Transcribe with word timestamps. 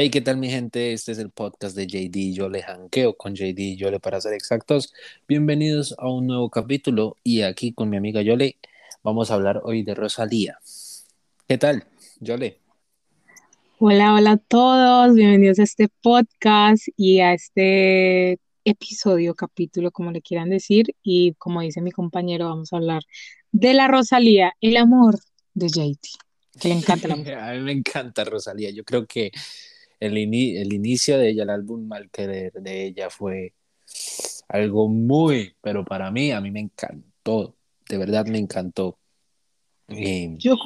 Hey, 0.00 0.10
¿qué 0.10 0.20
tal 0.20 0.36
mi 0.36 0.48
gente? 0.48 0.92
Este 0.92 1.10
es 1.10 1.18
el 1.18 1.30
podcast 1.30 1.74
de 1.74 1.88
JD 1.88 2.32
Yo 2.32 2.48
le 2.48 2.62
janqueo 2.62 3.16
con 3.16 3.34
JD 3.34 3.76
Yole 3.76 3.98
para 3.98 4.20
ser 4.20 4.32
exactos. 4.32 4.94
Bienvenidos 5.26 5.92
a 5.98 6.08
un 6.08 6.28
nuevo 6.28 6.50
capítulo 6.50 7.16
y 7.24 7.42
aquí 7.42 7.72
con 7.72 7.90
mi 7.90 7.96
amiga 7.96 8.22
Yole 8.22 8.58
vamos 9.02 9.32
a 9.32 9.34
hablar 9.34 9.60
hoy 9.64 9.82
de 9.82 9.96
Rosalía. 9.96 10.60
¿Qué 11.48 11.58
tal, 11.58 11.84
Yole? 12.20 12.60
Hola, 13.80 14.14
hola 14.14 14.30
a 14.30 14.36
todos, 14.36 15.16
bienvenidos 15.16 15.58
a 15.58 15.64
este 15.64 15.88
podcast 15.88 16.86
y 16.96 17.18
a 17.18 17.32
este 17.32 18.38
episodio, 18.64 19.34
capítulo, 19.34 19.90
como 19.90 20.12
le 20.12 20.22
quieran 20.22 20.48
decir. 20.48 20.94
Y 21.02 21.34
como 21.38 21.60
dice 21.60 21.80
mi 21.80 21.90
compañero, 21.90 22.44
vamos 22.44 22.72
a 22.72 22.76
hablar 22.76 23.02
de 23.50 23.74
la 23.74 23.88
Rosalía, 23.88 24.52
el 24.60 24.76
amor 24.76 25.18
de 25.54 25.66
JD, 25.66 26.60
que 26.60 26.68
le 26.68 26.74
encanta 26.76 27.08
la 27.08 27.14
a 27.50 27.54
mí 27.54 27.60
me 27.62 27.72
encanta 27.72 28.22
Rosalía. 28.22 28.70
Yo 28.70 28.84
creo 28.84 29.04
que 29.04 29.32
el, 30.00 30.16
el 30.16 30.72
inicio 30.72 31.18
de 31.18 31.30
ella, 31.30 31.42
el 31.42 31.50
álbum 31.50 31.86
Mal 31.86 32.10
Querer 32.10 32.52
de 32.52 32.86
ella 32.86 33.10
fue 33.10 33.54
algo 34.48 34.88
muy, 34.88 35.54
pero 35.60 35.84
para 35.84 36.10
mí, 36.10 36.30
a 36.30 36.40
mí 36.40 36.50
me 36.50 36.60
encantó, 36.60 37.54
de 37.88 37.98
verdad 37.98 38.26
me 38.26 38.38
encantó. 38.38 38.98
yo, 39.88 40.56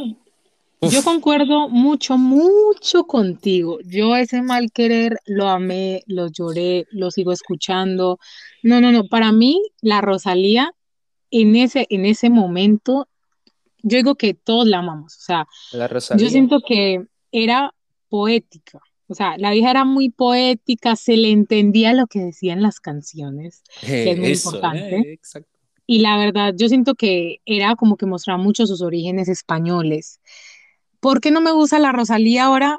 yo 0.91 1.05
concuerdo 1.05 1.69
mucho, 1.69 2.19
mucho 2.19 3.05
contigo. 3.05 3.79
Yo 3.85 4.17
ese 4.17 4.43
mal 4.43 4.73
querer 4.73 5.19
lo 5.27 5.49
amé, 5.49 6.03
lo 6.07 6.29
lloré, 6.29 6.87
lo 6.91 7.11
sigo 7.11 7.33
escuchando. 7.33 8.19
No, 8.63 8.81
no, 8.81 8.91
no, 8.93 9.07
para 9.09 9.33
mí 9.33 9.63
la 9.81 10.01
Rosalía 10.01 10.73
en 11.31 11.57
ese, 11.57 11.87
en 11.91 12.05
ese 12.05 12.31
momento, 12.31 13.09
yo 13.83 13.97
digo 13.97 14.17
que 14.17 14.35
todos 14.35 14.67
la 14.67 14.79
amamos. 14.79 15.17
O 15.17 15.21
sea, 15.21 15.47
yo 16.17 16.29
siento 16.29 16.61
que 16.67 17.07
era 17.31 17.75
poética. 18.09 18.81
O 19.13 19.15
sea, 19.15 19.37
la 19.37 19.51
vieja 19.51 19.71
era 19.71 19.85
muy 19.85 20.09
poética, 20.09 20.97
se 20.97 21.19
le 21.19 21.31
entendía 21.31 21.93
lo 21.93 22.07
que 22.07 22.19
decían 22.21 22.63
las 22.63 22.81
canciones, 22.81 23.63
que 23.83 24.11
es 24.11 24.19
muy 24.19 24.33
importante. 24.33 24.97
Eh, 24.97 25.21
y 25.87 25.99
la 25.99 26.17
verdad, 26.17 26.55
yo 26.57 26.67
siento 26.69 26.95
que 26.95 27.43
era 27.45 27.77
como 27.77 27.99
que 27.99 28.07
mostraba 28.07 28.43
mucho 28.43 28.67
sus 28.67 28.81
orígenes 28.81 29.29
españoles. 29.29 30.21
¿Por 30.99 31.21
qué 31.21 31.31
no 31.31 31.43
me 31.43 31.53
gusta 31.53 31.79
la 31.79 31.93
Rosalía 31.93 32.45
ahora? 32.45 32.79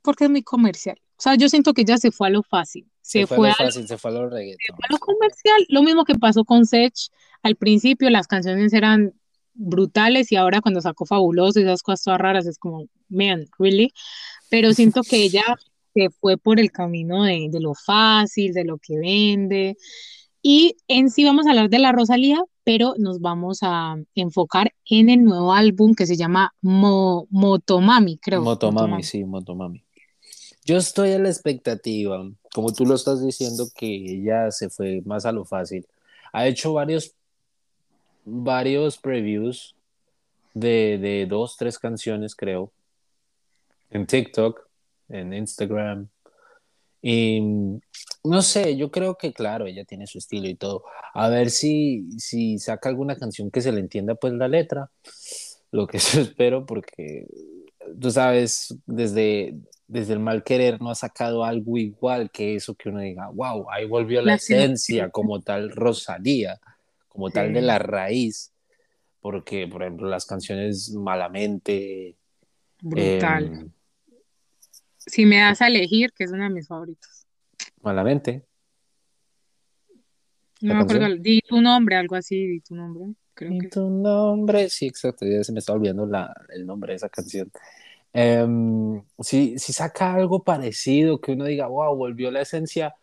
Porque 0.00 0.24
es 0.24 0.30
muy 0.30 0.42
comercial. 0.42 0.96
O 1.18 1.22
sea, 1.22 1.34
yo 1.34 1.50
siento 1.50 1.74
que 1.74 1.84
ya 1.84 1.98
se 1.98 2.10
fue 2.10 2.28
a 2.28 2.30
lo 2.30 2.42
fácil. 2.42 2.90
Se, 3.02 3.26
fue, 3.26 3.48
a 3.48 3.50
lo 3.50 3.66
fácil, 3.66 3.86
se 3.86 3.98
fue 3.98 4.12
a 4.12 4.14
lo 4.14 4.30
reggaeton. 4.30 4.58
Se 4.66 4.72
fue 4.72 4.86
a 4.88 4.92
lo 4.92 4.98
comercial. 4.98 5.66
Lo 5.68 5.82
mismo 5.82 6.04
que 6.04 6.14
pasó 6.14 6.46
con 6.46 6.64
Sech. 6.64 6.94
Al 7.42 7.56
principio 7.56 8.08
las 8.08 8.26
canciones 8.26 8.72
eran 8.72 9.12
brutales 9.52 10.32
y 10.32 10.36
ahora 10.36 10.62
cuando 10.62 10.80
sacó 10.80 11.04
Fabuloso 11.04 11.60
y 11.60 11.64
esas 11.64 11.82
cosas 11.82 12.04
todas 12.04 12.20
raras 12.20 12.46
es 12.46 12.58
como, 12.58 12.86
man, 13.10 13.44
really 13.58 13.92
pero 14.50 14.74
siento 14.74 15.02
que 15.02 15.22
ella 15.22 15.44
se 15.94 16.10
fue 16.10 16.36
por 16.36 16.60
el 16.60 16.70
camino 16.70 17.24
de, 17.24 17.48
lo 17.60 17.74
fácil, 17.74 18.52
de 18.52 18.64
lo 18.64 18.76
que 18.76 18.98
vende. 18.98 19.76
Y 20.42 20.76
en 20.88 21.10
sí 21.10 21.24
vamos 21.24 21.46
a 21.46 21.50
hablar 21.50 21.70
de 21.70 21.78
la 21.78 21.92
Rosalía, 21.92 22.42
pero 22.64 22.94
nos 22.98 23.20
vamos 23.20 23.60
a 23.62 23.96
enfocar 24.14 24.72
en 24.88 25.08
el 25.08 25.24
nuevo 25.24 25.52
álbum 25.52 25.94
que 25.94 26.06
se 26.06 26.16
llama 26.16 26.54
Motomami, 26.60 28.18
creo. 28.18 28.42
Motomami, 28.42 29.02
sí, 29.02 29.24
Motomami. 29.24 29.82
Yo 30.64 30.76
estoy 30.76 31.12
a 31.12 31.18
la 31.18 31.28
expectativa, 31.28 32.28
como 32.54 32.72
tú 32.72 32.84
lo 32.84 32.94
estás 32.94 33.24
diciendo, 33.24 33.66
que 33.74 33.86
ella 33.86 34.50
se 34.50 34.68
fue 34.68 35.02
más 35.04 35.26
a 35.26 35.32
lo 35.32 35.44
fácil. 35.44 35.86
Ha 36.32 36.46
hecho 36.46 36.72
varios, 36.72 37.14
varios 38.24 38.98
previews 38.98 39.74
de, 40.54 40.98
de 40.98 41.26
dos, 41.26 41.56
tres 41.56 41.78
canciones, 41.78 42.34
creo 42.34 42.72
en 43.90 44.06
TikTok, 44.06 44.68
en 45.08 45.34
Instagram. 45.34 46.08
Y 47.02 47.40
no 48.24 48.42
sé, 48.42 48.76
yo 48.76 48.90
creo 48.90 49.16
que 49.16 49.32
claro, 49.32 49.66
ella 49.66 49.84
tiene 49.84 50.06
su 50.06 50.18
estilo 50.18 50.48
y 50.48 50.54
todo. 50.54 50.84
A 51.14 51.28
ver 51.28 51.50
si, 51.50 52.06
si 52.18 52.58
saca 52.58 52.88
alguna 52.88 53.16
canción 53.16 53.50
que 53.50 53.60
se 53.62 53.72
le 53.72 53.80
entienda 53.80 54.14
pues 54.14 54.32
la 54.34 54.48
letra. 54.48 54.90
Lo 55.70 55.86
que 55.86 55.98
yo 56.14 56.20
espero 56.20 56.66
porque 56.66 57.26
tú 58.00 58.10
sabes, 58.10 58.74
desde, 58.86 59.54
desde 59.86 60.12
el 60.12 60.20
mal 60.20 60.44
querer 60.44 60.80
no 60.80 60.90
ha 60.90 60.94
sacado 60.94 61.44
algo 61.44 61.76
igual 61.76 62.30
que 62.30 62.54
eso 62.54 62.74
que 62.74 62.90
uno 62.90 63.00
diga, 63.00 63.28
wow, 63.28 63.70
ahí 63.70 63.86
volvió 63.86 64.22
la, 64.22 64.34
esencia 64.34 65.10
como 65.10 65.40
tal 65.40 65.70
Rosalía, 65.70 66.60
como 67.08 67.30
tal 67.30 67.52
de 67.52 67.62
la 67.62 67.78
raíz. 67.78 68.52
Porque, 69.20 69.66
por 69.68 69.82
ejemplo, 69.82 70.08
las 70.08 70.24
canciones 70.24 70.94
Malamente. 70.94 72.16
Brutal. 72.80 73.44
Em, 73.44 73.70
si 75.06 75.26
me 75.26 75.38
das 75.38 75.62
a 75.62 75.68
elegir, 75.68 76.12
que 76.12 76.24
es 76.24 76.32
una 76.32 76.44
de 76.44 76.50
mis 76.50 76.68
favoritos. 76.68 77.26
Malamente. 77.82 78.44
No 80.60 80.74
me 80.74 80.82
acuerdo, 80.82 81.16
di 81.16 81.40
tu 81.40 81.60
nombre, 81.60 81.96
algo 81.96 82.16
así, 82.16 82.46
di 82.46 82.60
tu 82.60 82.74
nombre. 82.74 83.14
Creo 83.32 83.50
di 83.50 83.68
tu 83.70 83.88
nombre, 83.88 84.68
sí, 84.68 84.86
exacto, 84.86 85.24
ya 85.24 85.42
se 85.42 85.52
me 85.52 85.60
está 85.60 85.72
olvidando 85.72 86.06
el 86.50 86.66
nombre 86.66 86.92
de 86.92 86.96
esa 86.96 87.08
canción. 87.08 87.50
Em, 88.12 89.02
si, 89.20 89.58
saca 89.58 90.14
algo 90.14 90.42
parecido, 90.44 91.20
que 91.20 91.32
uno 91.32 91.46
diga, 91.46 91.66
wow, 91.68 91.96
volvió 91.96 92.30
la 92.30 92.42
esencia, 92.42 92.94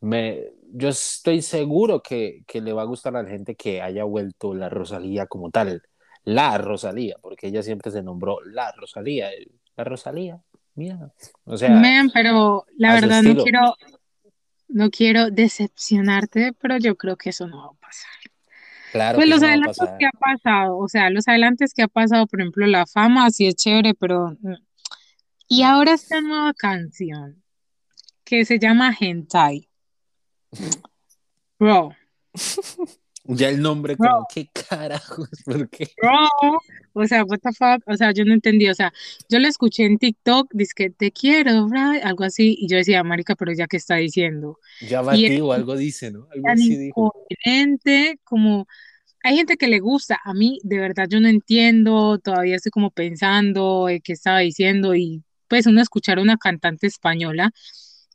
me, 0.00 0.52
yo 0.72 0.88
estoy 0.88 1.42
seguro 1.42 2.02
que, 2.02 2.42
que 2.46 2.60
le 2.60 2.72
va 2.72 2.82
a 2.82 2.86
gustar 2.86 3.16
a 3.16 3.22
la 3.22 3.28
gente 3.28 3.54
que 3.54 3.82
haya 3.82 4.04
vuelto 4.04 4.54
la 4.54 4.68
Rosalía 4.68 5.26
como 5.26 5.50
tal, 5.50 5.82
la 6.24 6.58
Rosalía, 6.58 7.16
porque 7.22 7.48
ella 7.48 7.62
siempre 7.62 7.92
se 7.92 8.02
nombró 8.02 8.40
la 8.44 8.72
Rosalía, 8.72 9.30
la 9.76 9.84
Rosalía, 9.84 10.42
Mira, 10.76 11.12
o 11.44 11.56
sea. 11.56 11.80
pero 12.12 12.66
la 12.76 12.94
verdad 12.94 13.22
no 13.22 13.42
quiero, 13.42 13.74
no 14.68 14.90
quiero 14.90 15.30
decepcionarte, 15.30 16.52
pero 16.60 16.76
yo 16.76 16.96
creo 16.96 17.16
que 17.16 17.30
eso 17.30 17.46
no 17.46 17.58
va 17.58 17.66
a 17.68 17.80
pasar. 17.80 18.10
Claro. 18.92 19.16
Pues 19.16 19.28
los 19.28 19.42
adelantos 19.42 19.88
que 19.98 20.06
ha 20.06 20.10
pasado, 20.12 20.76
o 20.78 20.88
sea, 20.88 21.10
los 21.10 21.26
adelantos 21.28 21.72
que 21.74 21.82
ha 21.82 21.88
pasado, 21.88 22.26
por 22.26 22.40
ejemplo, 22.40 22.66
la 22.66 22.86
fama, 22.86 23.30
sí 23.30 23.46
es 23.46 23.56
chévere, 23.56 23.94
pero. 23.94 24.36
Mm. 24.40 24.54
Y 25.48 25.62
ahora 25.62 25.94
esta 25.94 26.20
nueva 26.20 26.52
canción 26.54 27.42
que 28.24 28.44
se 28.44 28.58
llama 28.58 28.94
Hentai. 28.98 29.68
Bro. 31.58 31.90
Ya 33.28 33.48
el 33.48 33.60
nombre, 33.60 33.96
como, 33.96 34.24
¿qué 34.32 34.48
carajos? 34.68 35.28
¿Por 35.44 35.68
qué? 35.68 35.90
O 36.98 37.06
sea, 37.06 37.24
what 37.24 37.38
the 37.40 37.52
fuck, 37.52 37.82
o 37.86 37.96
sea, 37.96 38.12
yo 38.12 38.24
no 38.24 38.32
entendí, 38.32 38.68
o 38.68 38.74
sea, 38.74 38.92
yo 39.28 39.38
lo 39.38 39.46
escuché 39.48 39.84
en 39.84 39.98
TikTok, 39.98 40.50
dice 40.52 40.72
que 40.74 40.90
te 40.90 41.12
quiero, 41.12 41.68
algo 42.02 42.24
así, 42.24 42.56
y 42.58 42.68
yo 42.68 42.78
decía, 42.78 43.02
marica, 43.04 43.36
pero 43.36 43.52
ya 43.52 43.66
qué 43.66 43.76
está 43.76 43.96
diciendo. 43.96 44.58
Ya 44.80 45.02
va 45.02 45.14
o 45.14 45.52
algo 45.52 45.76
dice, 45.76 46.10
¿no? 46.10 46.26
Algo 46.32 46.48
así 46.48 46.76
dijo. 46.76 47.12
como, 48.24 48.66
hay 49.22 49.36
gente 49.36 49.56
que 49.56 49.68
le 49.68 49.80
gusta, 49.80 50.18
a 50.24 50.32
mí, 50.32 50.58
de 50.62 50.78
verdad, 50.78 51.06
yo 51.08 51.20
no 51.20 51.28
entiendo, 51.28 52.18
todavía 52.18 52.56
estoy 52.56 52.70
como 52.70 52.90
pensando 52.90 53.88
qué 54.02 54.12
estaba 54.12 54.38
diciendo, 54.38 54.94
y 54.94 55.22
pues 55.48 55.66
uno 55.66 55.82
escuchar 55.82 56.18
a 56.18 56.22
una 56.22 56.38
cantante 56.38 56.86
española, 56.86 57.52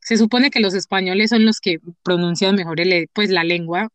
se 0.01 0.17
supone 0.17 0.49
que 0.49 0.59
los 0.59 0.73
españoles 0.73 1.29
son 1.29 1.45
los 1.45 1.59
que 1.59 1.77
pronuncian 2.01 2.55
mejor 2.55 2.81
el, 2.81 3.07
pues 3.13 3.29
la 3.29 3.43
lengua, 3.43 3.89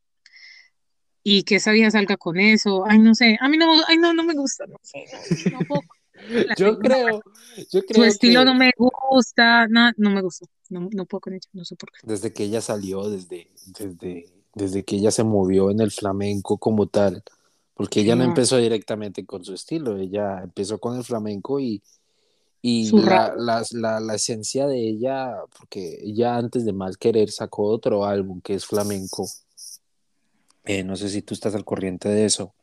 y 1.28 1.42
que 1.42 1.56
esa 1.56 1.72
vieja 1.72 1.90
salga 1.90 2.16
con 2.16 2.38
eso. 2.38 2.84
Ay, 2.86 3.00
no 3.00 3.12
sé, 3.12 3.36
a 3.40 3.48
mí 3.48 3.56
no, 3.56 3.66
ay, 3.88 3.96
no, 3.98 4.14
no 4.14 4.22
me 4.22 4.34
gusta, 4.34 4.64
no 4.68 4.76
sé, 4.80 5.06
no, 5.50 5.58
puedo. 5.66 5.80
yo 6.56 6.78
creo, 6.78 7.20
yo 7.72 7.82
creo 7.82 7.94
Su 7.96 8.04
estilo 8.04 8.44
no 8.44 8.54
me 8.54 8.70
gusta, 8.76 9.66
no, 9.66 9.90
no 9.96 10.10
me 10.10 10.22
gusta, 10.22 10.46
no, 10.70 10.88
no 10.92 11.04
puedo 11.04 11.22
con 11.22 11.32
ella, 11.32 11.48
no 11.52 11.64
sé 11.64 11.74
por 11.74 11.90
qué. 11.90 11.98
Desde 12.04 12.32
que 12.32 12.44
ella 12.44 12.60
salió, 12.60 13.10
desde, 13.10 13.48
desde, 13.76 14.28
desde 14.54 14.84
que 14.84 14.96
ella 14.96 15.10
se 15.10 15.24
movió 15.24 15.72
en 15.72 15.80
el 15.80 15.90
flamenco 15.90 16.58
como 16.58 16.86
tal, 16.86 17.24
porque 17.74 18.02
ella 18.02 18.14
no 18.14 18.22
empezó 18.22 18.58
directamente 18.58 19.26
con 19.26 19.44
su 19.44 19.52
estilo, 19.52 19.96
ella 19.96 20.42
empezó 20.44 20.78
con 20.78 20.96
el 20.96 21.02
flamenco 21.02 21.58
y, 21.58 21.82
y 22.62 22.92
la, 22.92 23.34
la, 23.36 23.64
la, 23.72 23.98
la, 23.98 24.14
esencia 24.14 24.68
de 24.68 24.78
ella, 24.78 25.34
porque 25.58 25.98
ella 26.04 26.36
antes 26.36 26.64
de 26.64 26.72
Mal 26.72 26.98
Querer 26.98 27.32
sacó 27.32 27.64
otro 27.64 28.04
álbum 28.04 28.40
que 28.40 28.54
es 28.54 28.64
flamenco, 28.64 29.26
eh, 30.66 30.84
no 30.84 30.96
sé 30.96 31.08
si 31.08 31.22
tú 31.22 31.34
estás 31.34 31.54
al 31.54 31.64
corriente 31.64 32.08
de 32.08 32.24
eso, 32.24 32.54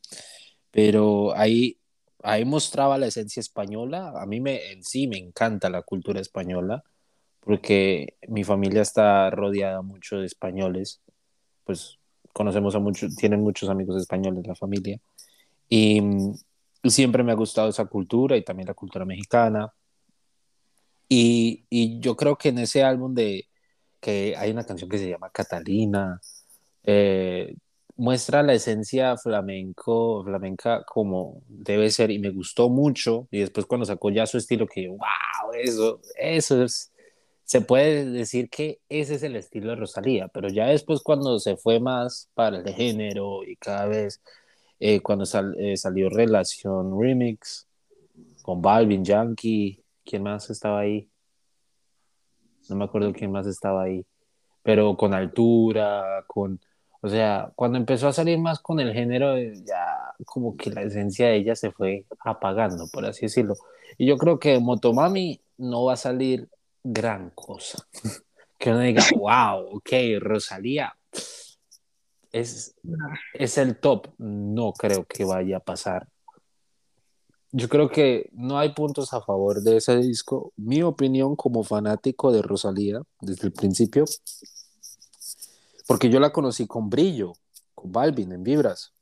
pero 0.71 1.35
ahí, 1.35 1.79
ahí 2.23 2.45
mostraba 2.45 2.97
la 2.97 3.07
esencia 3.07 3.39
española. 3.39 4.13
A 4.15 4.25
mí 4.25 4.39
me, 4.41 4.71
en 4.71 4.83
sí 4.83 5.07
me 5.07 5.17
encanta 5.17 5.69
la 5.69 5.83
cultura 5.83 6.19
española, 6.19 6.83
porque 7.39 8.17
mi 8.27 8.43
familia 8.43 8.81
está 8.81 9.29
rodeada 9.29 9.81
mucho 9.81 10.17
de 10.17 10.25
españoles, 10.25 11.01
pues 11.65 11.99
conocemos 12.33 12.75
a 12.75 12.79
muchos, 12.79 13.15
tienen 13.15 13.41
muchos 13.41 13.69
amigos 13.69 14.01
españoles 14.01 14.47
la 14.47 14.55
familia, 14.55 14.99
y, 15.69 16.01
siempre 16.85 17.23
me 17.23 17.31
ha 17.31 17.35
gustado 17.35 17.69
esa 17.69 17.85
cultura 17.85 18.35
y 18.37 18.43
también 18.43 18.67
la 18.67 18.73
cultura 18.73 19.05
mexicana. 19.05 19.73
Y, 21.07 21.65
y, 21.69 21.99
yo 21.99 22.15
creo 22.17 22.37
que 22.37 22.49
en 22.49 22.59
ese 22.59 22.83
álbum 22.83 23.13
de 23.13 23.47
que 24.01 24.35
hay 24.37 24.51
una 24.51 24.65
canción 24.65 24.89
que 24.89 24.97
se 24.97 25.09
llama 25.09 25.29
Catalina, 25.31 26.19
eh, 26.83 27.55
muestra 27.95 28.41
la 28.43 28.53
esencia 28.53 29.17
flamenco, 29.17 30.23
flamenca 30.23 30.83
como 30.85 31.41
debe 31.47 31.89
ser 31.91 32.11
y 32.11 32.19
me 32.19 32.31
gustó 32.31 32.69
mucho 32.69 33.27
y 33.31 33.39
después 33.39 33.65
cuando 33.65 33.85
sacó 33.85 34.09
ya 34.09 34.25
su 34.25 34.37
estilo 34.37 34.67
que 34.67 34.87
wow, 34.87 35.53
eso, 35.61 36.01
eso 36.15 36.63
es, 36.63 36.91
se 37.43 37.61
puede 37.61 38.05
decir 38.05 38.49
que 38.49 38.79
ese 38.89 39.15
es 39.15 39.23
el 39.23 39.35
estilo 39.35 39.69
de 39.69 39.75
Rosalía, 39.75 40.27
pero 40.27 40.49
ya 40.49 40.67
después 40.67 41.01
cuando 41.01 41.39
se 41.39 41.55
fue 41.57 41.79
más 41.79 42.29
para 42.33 42.57
el 42.57 42.73
género 42.73 43.43
y 43.43 43.55
cada 43.57 43.85
vez 43.85 44.21
eh, 44.79 45.01
cuando 45.01 45.25
eh, 45.59 45.77
salió 45.77 46.09
Relación 46.09 46.99
Remix 46.99 47.67
con 48.41 48.61
Balvin, 48.61 49.05
Yankee, 49.05 49.83
¿quién 50.03 50.23
más 50.23 50.49
estaba 50.49 50.79
ahí? 50.79 51.09
No 52.69 52.75
me 52.75 52.85
acuerdo 52.85 53.13
quién 53.13 53.31
más 53.31 53.45
estaba 53.47 53.83
ahí, 53.83 54.05
pero 54.63 54.97
con 54.97 55.13
altura, 55.13 56.23
con, 56.27 56.59
o 57.05 57.09
sea, 57.09 57.51
cuando 57.57 57.77
empezó 57.77 58.07
a 58.07 58.13
salir 58.13 58.39
más 58.39 58.59
con 58.59 58.79
el 58.79 58.93
género, 58.93 59.37
ya 59.37 60.15
como 60.23 60.55
que 60.55 60.69
la 60.69 60.83
esencia 60.83 61.27
de 61.27 61.35
ella 61.35 61.53
se 61.53 61.69
fue 61.69 62.05
apagando, 62.23 62.87
por 62.87 63.05
así 63.05 63.25
decirlo. 63.25 63.55
Y 63.97 64.05
yo 64.05 64.17
creo 64.17 64.39
que 64.39 64.57
Motomami 64.59 65.41
no 65.57 65.83
va 65.83 65.93
a 65.93 65.97
salir 65.97 66.47
gran 66.81 67.31
cosa. 67.31 67.85
que 68.57 68.69
uno 68.69 68.79
diga, 68.79 69.03
wow, 69.17 69.75
ok, 69.75 69.89
Rosalía 70.21 70.95
es, 72.31 72.73
es 73.33 73.57
el 73.57 73.77
top. 73.81 74.07
No 74.17 74.71
creo 74.71 75.03
que 75.03 75.25
vaya 75.25 75.57
a 75.57 75.59
pasar. 75.59 76.07
Yo 77.51 77.67
creo 77.67 77.89
que 77.89 78.29
no 78.31 78.57
hay 78.57 78.69
puntos 78.69 79.13
a 79.13 79.19
favor 79.19 79.61
de 79.61 79.75
ese 79.75 79.97
disco. 79.97 80.53
Mi 80.55 80.81
opinión 80.81 81.35
como 81.35 81.65
fanático 81.65 82.31
de 82.31 82.41
Rosalía 82.41 83.01
desde 83.19 83.47
el 83.47 83.51
principio, 83.51 84.05
porque 85.87 86.09
yo 86.09 86.19
la 86.19 86.31
conocí 86.31 86.67
con 86.67 86.89
Brillo, 86.89 87.33
con 87.75 87.91
Balvin 87.91 88.31
en 88.31 88.43
Vibras. 88.43 88.93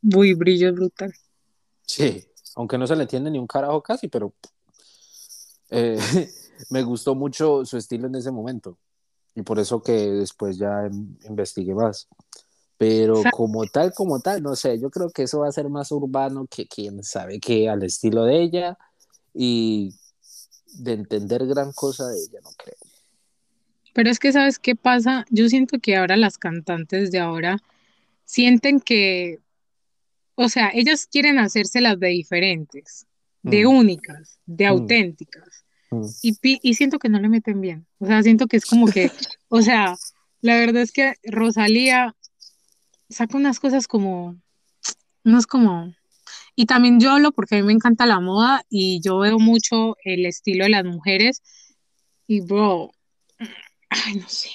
Muy 0.00 0.34
brillo 0.34 0.72
brutal. 0.72 1.12
Sí, 1.86 2.24
aunque 2.56 2.78
no 2.78 2.86
se 2.86 2.96
le 2.96 3.02
entiende 3.02 3.30
ni 3.30 3.38
un 3.38 3.46
carajo 3.46 3.82
casi, 3.82 4.08
pero 4.08 4.32
eh, 5.70 5.98
me 6.70 6.82
gustó 6.82 7.14
mucho 7.14 7.64
su 7.64 7.76
estilo 7.76 8.06
en 8.06 8.14
ese 8.14 8.30
momento 8.30 8.78
y 9.34 9.42
por 9.42 9.58
eso 9.58 9.82
que 9.82 9.92
después 9.92 10.58
ya 10.58 10.88
investigué 11.28 11.74
más. 11.74 12.08
Pero 12.76 13.22
como 13.32 13.64
tal, 13.66 13.94
como 13.94 14.20
tal, 14.20 14.42
no 14.42 14.56
sé, 14.56 14.78
yo 14.80 14.90
creo 14.90 15.10
que 15.10 15.22
eso 15.22 15.40
va 15.40 15.48
a 15.48 15.52
ser 15.52 15.68
más 15.68 15.92
urbano 15.92 16.46
que 16.50 16.66
quién 16.66 17.04
sabe 17.04 17.38
qué 17.38 17.68
al 17.68 17.84
estilo 17.84 18.24
de 18.24 18.42
ella 18.42 18.78
y 19.32 19.94
de 20.74 20.94
entender 20.94 21.46
gran 21.46 21.72
cosa 21.72 22.08
de 22.08 22.18
ella, 22.18 22.40
no 22.42 22.50
creo. 22.56 22.74
Pero 23.92 24.10
es 24.10 24.18
que, 24.18 24.32
¿sabes 24.32 24.58
qué 24.58 24.74
pasa? 24.74 25.26
Yo 25.30 25.48
siento 25.48 25.78
que 25.78 25.96
ahora 25.96 26.16
las 26.16 26.38
cantantes 26.38 27.10
de 27.10 27.18
ahora 27.18 27.58
sienten 28.24 28.80
que, 28.80 29.40
o 30.34 30.48
sea, 30.48 30.70
ellas 30.72 31.06
quieren 31.06 31.38
hacerse 31.38 31.80
las 31.80 31.98
de 32.00 32.08
diferentes, 32.08 33.06
de 33.42 33.64
mm. 33.64 33.68
únicas, 33.68 34.38
de 34.46 34.64
mm. 34.64 34.68
auténticas. 34.68 35.64
Mm. 35.90 36.06
Y, 36.62 36.74
siento 36.74 36.98
que 36.98 37.10
no 37.10 37.20
le 37.20 37.28
meten 37.28 37.60
bien. 37.60 37.86
O 37.98 38.06
sea, 38.06 38.22
siento 38.22 38.46
que 38.46 38.56
es 38.56 38.64
como 38.64 38.86
que, 38.86 39.10
o 39.48 39.60
sea, 39.60 39.94
la 40.40 40.56
verdad 40.56 40.82
es 40.82 40.92
que 40.92 41.14
Rosalía 41.24 42.14
saca 43.10 43.36
unas 43.36 43.60
cosas 43.60 43.86
como, 43.86 44.40
no 45.22 45.38
es 45.38 45.46
como, 45.46 45.92
y 46.56 46.66
también 46.66 47.00
yo 47.00 47.10
hablo 47.10 47.32
porque 47.32 47.56
a 47.56 47.58
mí 47.58 47.66
me 47.66 47.72
encanta 47.72 48.06
la 48.06 48.20
moda 48.20 48.64
y 48.68 49.00
yo 49.02 49.18
veo 49.18 49.38
mucho 49.38 49.96
el 50.04 50.26
estilo 50.26 50.64
de 50.64 50.70
las 50.70 50.84
mujeres 50.84 51.42
y 52.26 52.40
bro, 52.40 52.92
ay, 54.04 54.14
no 54.16 54.28
sé. 54.28 54.50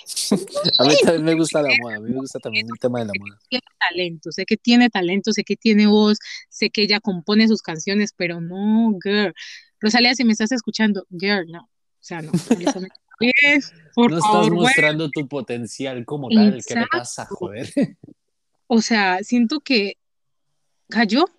a 0.80 0.84
mí 0.84 0.96
también 1.04 1.24
me 1.24 1.36
gusta 1.36 1.62
la 1.62 1.70
moda, 1.82 1.96
a 1.96 2.00
mí 2.00 2.10
me 2.10 2.18
gusta 2.18 2.40
también 2.40 2.68
el 2.72 2.80
tema 2.80 3.00
de 3.00 3.06
la 3.06 3.14
moda. 3.20 3.40
Tiene 3.50 3.66
talento, 3.90 4.32
sé 4.32 4.46
que 4.46 4.58
tiene 4.58 4.90
talento, 4.90 5.32
sé 5.32 5.44
que 5.44 5.56
tiene 5.56 5.88
voz, 5.88 6.18
sé 6.50 6.70
que 6.70 6.84
ella 6.84 7.00
compone 7.00 7.48
sus 7.48 7.62
canciones, 7.62 8.14
pero 8.16 8.42
no, 8.42 8.98
girl, 9.04 9.34
Rosalía, 9.80 10.16
si 10.16 10.24
me 10.24 10.32
estás 10.32 10.52
escuchando, 10.52 11.06
girl, 11.10 11.46
no. 11.52 11.62
O 11.62 12.04
sea, 12.08 12.22
no. 12.22 12.32
por 13.94 14.12
no 14.12 14.18
estás 14.18 14.50
mostrando 14.50 15.10
tu 15.10 15.28
potencial 15.28 16.06
como 16.06 16.30
tal. 16.30 16.64
¿Qué 16.66 16.76
me 16.76 16.88
pasa, 16.88 17.26
joder? 17.30 17.70
O 18.70 18.82
sea, 18.82 19.24
siento 19.24 19.62
que 19.62 19.94
cayó. 20.90 21.30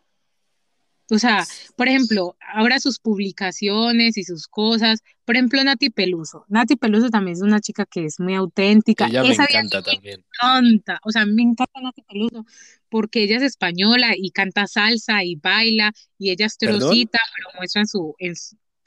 O 1.10 1.18
sea, 1.18 1.46
por 1.76 1.88
ejemplo, 1.88 2.36
ahora 2.54 2.80
sus 2.80 2.98
publicaciones 2.98 4.18
y 4.18 4.24
sus 4.24 4.46
cosas. 4.46 5.00
Por 5.24 5.36
ejemplo, 5.36 5.62
Nati 5.64 5.88
Peluso. 5.88 6.44
Nati 6.48 6.76
Peluso 6.76 7.08
también 7.08 7.36
es 7.36 7.42
una 7.42 7.60
chica 7.60 7.86
que 7.86 8.04
es 8.04 8.20
muy 8.20 8.34
auténtica. 8.34 9.06
Ella 9.06 9.22
me 9.22 9.32
encanta 9.32 9.82
también. 9.82 10.20
Me 10.20 10.58
encanta. 10.58 11.00
O 11.04 11.10
sea, 11.10 11.24
me 11.24 11.42
encanta 11.42 11.80
Nati 11.80 12.02
Peluso 12.02 12.44
porque 12.90 13.22
ella 13.22 13.36
es 13.36 13.42
española 13.42 14.14
y 14.16 14.30
canta 14.30 14.66
salsa 14.66 15.24
y 15.24 15.36
baila 15.36 15.92
y 16.18 16.30
ella 16.30 16.46
es 16.46 16.58
trocita, 16.58 17.18
pero 17.36 17.48
muestra 17.56 17.84
su, 17.86 18.14
en 18.18 18.34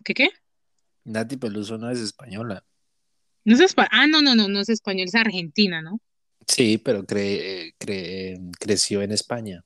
¿Qué 0.04 0.14
qué? 0.14 0.30
Nati 1.04 1.38
Peluso 1.38 1.78
no 1.78 1.90
es 1.90 2.00
española. 2.00 2.64
No 3.44 3.56
es 3.56 3.76
ah, 3.78 4.06
no, 4.08 4.22
no, 4.22 4.36
no, 4.36 4.48
no 4.48 4.60
es 4.60 4.70
española, 4.70 5.06
es 5.06 5.16
argentina, 5.16 5.82
¿no? 5.82 6.00
Sí, 6.48 6.78
pero 6.78 7.06
cre 7.06 7.74
creció 8.60 9.02
en 9.02 9.12
España. 9.12 9.64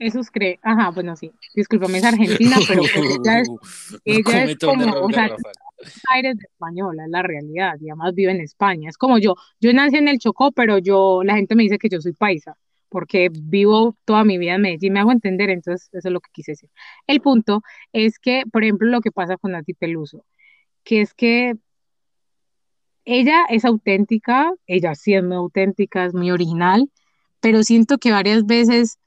Eso 0.00 0.18
es 0.20 0.30
cree, 0.30 0.58
ajá, 0.62 0.90
bueno, 0.90 1.14
sí, 1.14 1.30
discúlpame, 1.54 1.98
es 1.98 2.04
argentina, 2.04 2.56
pero 2.68 2.80
pues 2.80 3.18
ella 3.18 3.40
es, 3.40 3.48
ella 4.06 4.44
es 4.44 4.58
como, 4.58 4.94
o 4.94 5.12
sea, 5.12 5.36
aires 6.10 6.38
de 6.38 6.44
española, 6.50 7.04
es 7.04 7.10
la 7.10 7.22
realidad, 7.22 7.74
y 7.78 7.90
además 7.90 8.14
vive 8.14 8.32
en 8.32 8.40
España. 8.40 8.88
Es 8.88 8.96
como 8.96 9.18
yo, 9.18 9.34
yo 9.60 9.72
nací 9.74 9.96
en 9.96 10.08
el 10.08 10.18
Chocó, 10.18 10.52
pero 10.52 10.78
yo, 10.78 11.22
la 11.22 11.36
gente 11.36 11.54
me 11.54 11.64
dice 11.64 11.78
que 11.78 11.90
yo 11.90 12.00
soy 12.00 12.14
paisa 12.14 12.56
porque 12.88 13.30
vivo 13.30 13.94
toda 14.04 14.24
mi 14.24 14.36
vida 14.36 14.54
en 14.54 14.62
Medellín, 14.62 14.94
me 14.94 15.00
hago 15.00 15.12
entender, 15.12 15.48
entonces 15.48 15.88
eso 15.92 16.08
es 16.08 16.12
lo 16.12 16.20
que 16.20 16.30
quise 16.32 16.52
decir. 16.52 16.70
El 17.06 17.20
punto 17.20 17.62
es 17.92 18.18
que, 18.18 18.42
por 18.50 18.64
ejemplo, 18.64 18.88
lo 18.88 19.00
que 19.00 19.12
pasa 19.12 19.36
con 19.36 19.52
Nati 19.52 19.74
Peluso, 19.74 20.24
que 20.82 21.02
es 21.02 21.14
que 21.14 21.54
ella 23.04 23.44
es 23.48 23.64
auténtica, 23.64 24.52
ella 24.66 24.94
sí 24.94 25.14
es 25.14 25.22
muy 25.22 25.36
auténtica, 25.36 26.04
es 26.04 26.14
muy 26.14 26.30
original, 26.30 26.90
pero 27.40 27.62
siento 27.62 27.98
que 27.98 28.10
varias 28.12 28.44
veces 28.46 28.98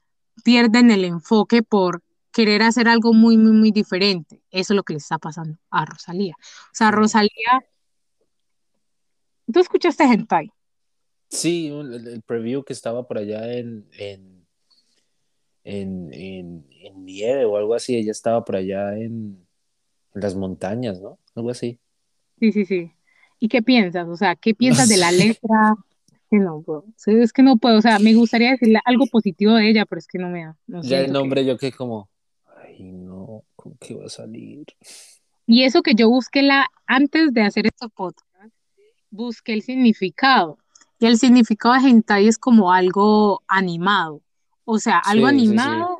pierden 0.44 0.92
el 0.92 1.04
enfoque 1.04 1.64
por 1.64 2.02
querer 2.30 2.62
hacer 2.62 2.86
algo 2.86 3.12
muy, 3.12 3.36
muy, 3.36 3.52
muy 3.52 3.72
diferente. 3.72 4.42
Eso 4.50 4.72
es 4.72 4.76
lo 4.76 4.82
que 4.84 4.92
le 4.92 4.98
está 4.98 5.18
pasando 5.18 5.58
a 5.70 5.84
Rosalía. 5.84 6.34
O 6.38 6.74
sea, 6.74 6.92
Rosalía, 6.92 7.64
¿tú 9.52 9.58
escuchaste 9.58 10.04
Hentai? 10.04 10.52
Sí, 11.28 11.68
el, 11.68 12.22
preview 12.22 12.62
que 12.62 12.72
estaba 12.72 13.08
por 13.08 13.18
allá 13.18 13.52
en, 13.54 13.88
en, 13.98 14.46
en, 15.64 17.04
nieve 17.04 17.44
o 17.44 17.56
algo 17.56 17.74
así, 17.74 17.96
ella 17.96 18.12
estaba 18.12 18.44
por 18.44 18.56
allá 18.56 18.96
en, 18.96 19.44
las 20.12 20.36
montañas, 20.36 21.00
¿no? 21.00 21.18
Algo 21.34 21.50
así. 21.50 21.80
Sí, 22.38 22.52
sí, 22.52 22.64
sí. 22.64 22.92
¿Y 23.40 23.48
qué 23.48 23.62
piensas? 23.62 24.06
O 24.08 24.16
sea, 24.16 24.36
¿qué 24.36 24.54
piensas 24.54 24.88
de 24.88 24.96
la 24.96 25.10
letra? 25.12 25.74
Que 26.30 26.38
no, 26.38 26.64
Es 27.06 27.32
que 27.32 27.42
no 27.42 27.56
puedo, 27.56 27.78
o 27.78 27.82
sea, 27.82 27.98
me 27.98 28.14
gustaría 28.14 28.50
decirle 28.50 28.80
algo 28.84 29.06
positivo 29.06 29.54
de 29.54 29.70
ella, 29.70 29.86
pero 29.86 29.98
es 29.98 30.06
que 30.06 30.18
no 30.18 30.28
me 30.28 30.44
da. 30.44 30.56
ya 30.82 31.00
el 31.00 31.12
nombre 31.12 31.44
yo 31.44 31.56
que 31.56 31.72
como, 31.72 32.08
ay 32.62 32.82
no, 32.82 33.44
¿con 33.56 33.76
qué 33.78 33.94
va 33.94 34.06
a 34.06 34.08
salir? 34.08 34.66
Y 35.46 35.64
eso 35.64 35.82
que 35.82 35.94
yo 35.94 36.08
busqué 36.08 36.42
la, 36.42 36.66
antes 36.86 37.32
de 37.34 37.42
hacer 37.42 37.66
este 37.66 37.88
podcast, 37.88 38.54
busqué 39.10 39.52
el 39.52 39.62
significado. 39.62 40.58
Y 40.98 41.06
el 41.06 41.18
significado 41.18 41.74
de 41.74 41.88
hentai 41.88 42.28
es 42.28 42.38
como 42.38 42.72
algo 42.72 43.42
animado, 43.46 44.22
o 44.64 44.78
sea, 44.78 44.98
algo 44.98 45.26
animado, 45.26 45.98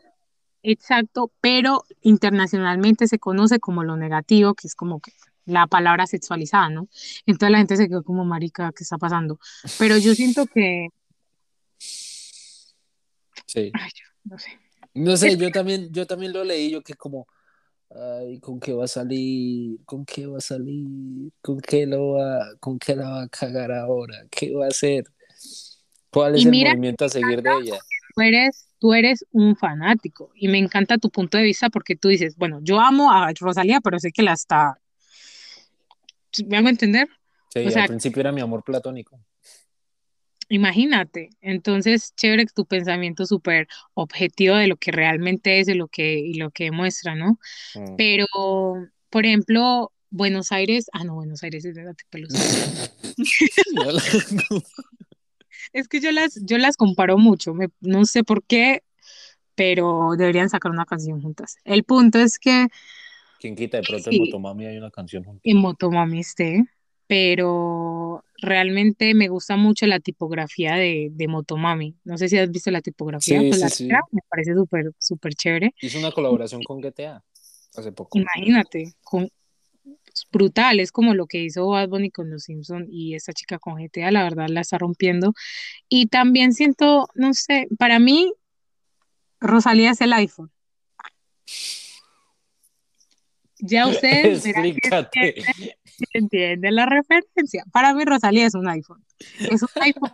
exacto, 0.62 1.30
pero 1.40 1.84
internacionalmente 2.00 3.06
se 3.06 3.18
conoce 3.18 3.58
como 3.58 3.84
lo 3.84 3.96
negativo, 3.96 4.54
que 4.54 4.66
es 4.66 4.74
como 4.74 5.00
que 5.00 5.12
la 5.46 5.66
palabra 5.66 6.06
sexualizada, 6.06 6.70
¿no? 6.70 6.88
Entonces 7.26 7.50
la 7.50 7.58
gente 7.58 7.76
se 7.76 7.88
quedó 7.88 8.02
como, 8.02 8.24
marica, 8.24 8.72
¿qué 8.76 8.84
está 8.84 8.98
pasando? 8.98 9.38
Pero 9.78 9.98
yo 9.98 10.14
siento 10.14 10.46
que... 10.46 10.88
Sí. 13.46 13.70
no 14.24 14.38
sé. 14.38 14.58
No 14.94 15.16
sé, 15.16 15.36
yo 15.36 15.50
también, 15.50 15.92
yo 15.92 16.06
también 16.06 16.32
lo 16.32 16.44
leí, 16.44 16.70
yo 16.70 16.82
que 16.82 16.94
como, 16.94 17.26
Ay, 17.90 18.40
¿con 18.40 18.58
qué 18.58 18.72
va 18.72 18.84
a 18.84 18.88
salir? 18.88 19.78
¿Con 19.84 20.04
qué 20.04 20.26
va 20.26 20.38
a 20.38 20.40
salir? 20.40 21.30
¿Con 21.40 21.60
qué 21.60 21.86
lo 21.86 22.14
va, 22.14 22.44
con 22.58 22.78
qué 22.78 22.96
la 22.96 23.08
va 23.08 23.22
a 23.22 23.28
cagar 23.28 23.70
ahora? 23.70 24.26
¿Qué 24.30 24.52
va 24.52 24.64
a 24.64 24.68
hacer? 24.68 25.04
¿Cuál 26.10 26.34
es 26.34 26.44
el 26.44 26.50
movimiento 26.50 27.04
a 27.04 27.08
seguir 27.08 27.40
de 27.40 27.50
ella? 27.50 27.78
Tú 28.14 28.20
eres, 28.20 28.68
tú 28.78 28.94
eres 28.94 29.24
un 29.30 29.56
fanático 29.56 30.30
y 30.34 30.48
me 30.48 30.58
encanta 30.58 30.98
tu 30.98 31.10
punto 31.10 31.38
de 31.38 31.44
vista 31.44 31.70
porque 31.70 31.94
tú 31.94 32.08
dices, 32.08 32.36
bueno, 32.36 32.58
yo 32.62 32.80
amo 32.80 33.12
a 33.12 33.32
Rosalía, 33.38 33.80
pero 33.80 33.98
sé 33.98 34.10
que 34.10 34.22
la 34.22 34.32
está... 34.32 34.78
¿Me 36.46 36.56
hago 36.56 36.68
entender? 36.68 37.08
Sí, 37.52 37.60
al 37.60 37.88
principio 37.88 38.20
era 38.20 38.32
mi 38.32 38.40
amor 38.40 38.64
platónico. 38.64 39.20
Imagínate, 40.48 41.30
entonces 41.40 42.12
chévere 42.16 42.46
tu 42.46 42.66
pensamiento 42.66 43.24
súper 43.24 43.68
objetivo 43.94 44.56
de 44.56 44.66
lo 44.66 44.76
que 44.76 44.92
realmente 44.92 45.60
es 45.60 45.66
de 45.66 45.74
lo 45.74 45.88
que, 45.88 46.18
y 46.18 46.34
lo 46.34 46.50
que 46.50 46.64
demuestra, 46.64 47.14
¿no? 47.14 47.38
Mm. 47.74 47.96
Pero, 47.96 48.26
por 49.08 49.24
ejemplo, 49.24 49.90
Buenos 50.10 50.52
Aires, 50.52 50.90
ah, 50.92 51.04
no, 51.04 51.14
Buenos 51.14 51.42
Aires 51.42 51.64
es 51.64 51.74
de 51.74 51.84
la 51.84 51.94
es 55.72 55.88
que 55.88 56.00
yo 56.00 56.12
las, 56.12 56.38
yo 56.44 56.58
las 56.58 56.76
comparo 56.76 57.16
mucho, 57.16 57.54
no 57.80 58.04
sé 58.04 58.22
por 58.22 58.44
qué, 58.44 58.82
pero 59.54 60.10
deberían 60.18 60.50
sacar 60.50 60.72
una 60.72 60.84
canción 60.84 61.22
juntas. 61.22 61.56
El 61.64 61.84
punto 61.84 62.18
es 62.18 62.38
que... 62.38 62.68
¿Quién 63.44 63.56
quita? 63.56 63.76
De 63.76 63.82
pronto 63.82 64.10
en 64.10 64.20
Motomami 64.20 64.64
hay 64.64 64.78
una 64.78 64.90
canción 64.90 65.22
juntas. 65.22 65.42
En 65.44 65.58
Motomami 65.58 66.20
esté. 66.20 66.64
pero 67.06 68.24
realmente 68.38 69.12
me 69.12 69.28
gusta 69.28 69.58
mucho 69.58 69.86
la 69.86 70.00
tipografía 70.00 70.76
de, 70.76 71.08
de 71.12 71.28
Motomami. 71.28 71.94
No 72.04 72.16
sé 72.16 72.30
si 72.30 72.38
has 72.38 72.50
visto 72.50 72.70
la 72.70 72.80
tipografía, 72.80 73.40
Sí, 73.40 73.48
pues 73.48 73.56
sí, 73.56 73.62
la 73.88 74.00
sí. 74.00 74.08
me 74.12 74.22
parece 74.30 74.54
súper, 74.54 74.92
súper 74.98 75.34
chévere. 75.34 75.74
Hizo 75.82 75.98
una 75.98 76.10
colaboración 76.10 76.62
con 76.62 76.80
GTA 76.80 77.22
hace 77.76 77.92
poco. 77.92 78.18
Imagínate, 78.18 78.94
con, 79.02 79.28
brutal, 80.32 80.80
es 80.80 80.90
como 80.90 81.12
lo 81.12 81.26
que 81.26 81.42
hizo 81.42 81.68
Bad 81.68 81.90
Bunny 81.90 82.10
con 82.10 82.30
Los 82.30 82.44
Simpson 82.44 82.86
y 82.88 83.14
esta 83.14 83.34
chica 83.34 83.58
con 83.58 83.74
GTA, 83.76 84.10
la 84.10 84.22
verdad 84.22 84.46
la 84.48 84.62
está 84.62 84.78
rompiendo. 84.78 85.34
Y 85.90 86.06
también 86.06 86.54
siento, 86.54 87.08
no 87.14 87.34
sé, 87.34 87.68
para 87.78 87.98
mí, 87.98 88.32
Rosalía 89.38 89.90
es 89.90 90.00
el 90.00 90.14
iPhone. 90.14 90.50
Ya 93.66 93.86
ustedes 93.88 94.44
Explícate. 94.46 95.34
entienden 96.12 96.74
la 96.74 96.86
referencia. 96.86 97.64
Para 97.72 97.94
mí, 97.94 98.04
Rosalía 98.04 98.46
es 98.46 98.54
un 98.54 98.68
iPhone. 98.68 99.02
Es 99.50 99.62
un 99.62 99.82
iPhone 99.82 100.10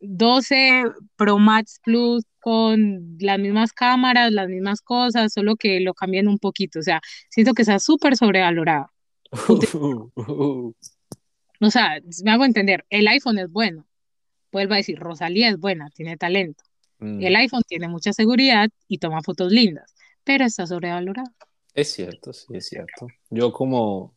12 0.00 0.84
Pro 1.16 1.38
Max 1.38 1.80
Plus 1.82 2.24
con 2.38 3.16
las 3.18 3.38
mismas 3.40 3.72
cámaras, 3.72 4.30
las 4.30 4.48
mismas 4.48 4.80
cosas, 4.80 5.32
solo 5.32 5.56
que 5.56 5.80
lo 5.80 5.94
cambian 5.94 6.28
un 6.28 6.38
poquito. 6.38 6.78
O 6.78 6.82
sea, 6.82 7.00
siento 7.28 7.54
que 7.54 7.62
está 7.62 7.78
súper 7.78 8.16
sobrevalorado. 8.16 8.90
O 11.58 11.70
sea, 11.70 11.98
me 12.22 12.32
hago 12.32 12.44
entender, 12.44 12.84
el 12.90 13.08
iPhone 13.08 13.38
es 13.38 13.50
bueno. 13.50 13.86
Vuelvo 14.52 14.74
a 14.74 14.76
decir, 14.76 14.98
Rosalía 14.98 15.48
es 15.48 15.58
buena, 15.58 15.88
tiene 15.88 16.18
talento. 16.18 16.62
Mm, 16.98 17.22
El 17.22 17.36
iPhone 17.36 17.62
tiene 17.66 17.88
mucha 17.88 18.12
seguridad 18.12 18.68
y 18.88 18.98
toma 18.98 19.22
fotos 19.22 19.50
lindas, 19.52 19.94
pero 20.22 20.44
está 20.44 20.66
sobrevalorado. 20.66 21.30
Es 21.76 21.92
cierto, 21.92 22.32
sí, 22.32 22.46
es 22.54 22.68
cierto. 22.68 23.06
Yo 23.30 23.52
como, 23.52 24.14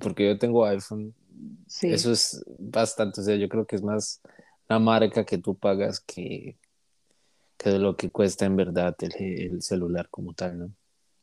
porque 0.00 0.26
yo 0.26 0.38
tengo 0.38 0.64
iPhone, 0.64 1.14
Sí. 1.66 1.92
eso 1.92 2.12
es 2.12 2.42
bastante, 2.58 3.20
o 3.20 3.24
sea, 3.24 3.36
yo 3.36 3.48
creo 3.48 3.66
que 3.66 3.76
es 3.76 3.82
más 3.82 4.22
la 4.68 4.78
marca 4.78 5.24
que 5.24 5.36
tú 5.36 5.54
pagas 5.54 6.00
que, 6.00 6.56
que 7.58 7.70
de 7.70 7.78
lo 7.78 7.96
que 7.96 8.10
cuesta 8.10 8.46
en 8.46 8.56
verdad 8.56 8.96
el, 9.00 9.12
el 9.52 9.62
celular 9.62 10.08
como 10.10 10.32
tal, 10.32 10.58
¿no? 10.58 10.70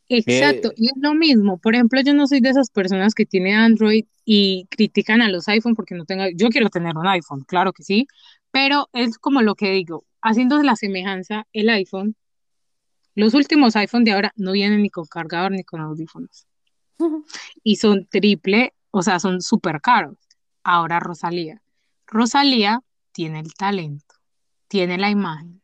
Exacto, 0.07 0.71
y 0.75 0.87
es 0.87 0.93
lo 0.97 1.13
mismo. 1.13 1.57
Por 1.57 1.73
ejemplo, 1.73 2.01
yo 2.01 2.13
no 2.13 2.27
soy 2.27 2.41
de 2.41 2.49
esas 2.49 2.69
personas 2.69 3.15
que 3.15 3.25
tienen 3.25 3.55
Android 3.55 4.05
y 4.25 4.67
critican 4.69 5.21
a 5.21 5.29
los 5.29 5.47
iPhone 5.47 5.73
porque 5.75 5.95
no 5.95 6.05
tenga, 6.05 6.27
yo 6.35 6.49
quiero 6.49 6.69
tener 6.69 6.97
un 6.97 7.07
iPhone, 7.07 7.43
claro 7.47 7.73
que 7.73 7.83
sí, 7.83 8.05
pero 8.51 8.89
es 8.93 9.17
como 9.17 9.41
lo 9.41 9.55
que 9.55 9.71
digo, 9.71 10.05
haciendo 10.21 10.61
la 10.61 10.75
semejanza, 10.75 11.47
el 11.53 11.69
iPhone, 11.69 12.15
los 13.15 13.33
últimos 13.33 13.75
iPhone 13.75 14.03
de 14.03 14.11
ahora 14.11 14.31
no 14.35 14.51
vienen 14.51 14.81
ni 14.81 14.89
con 14.89 15.05
cargador 15.05 15.51
ni 15.51 15.63
con 15.63 15.81
audífonos 15.81 16.47
y 17.63 17.75
son 17.77 18.05
triple, 18.07 18.73
o 18.91 19.01
sea, 19.01 19.19
son 19.19 19.41
súper 19.41 19.81
caros. 19.81 20.17
Ahora 20.63 20.99
Rosalía. 20.99 21.61
Rosalía 22.07 22.81
tiene 23.11 23.39
el 23.39 23.53
talento, 23.53 24.15
tiene 24.67 24.97
la 24.97 25.09
imagen, 25.09 25.61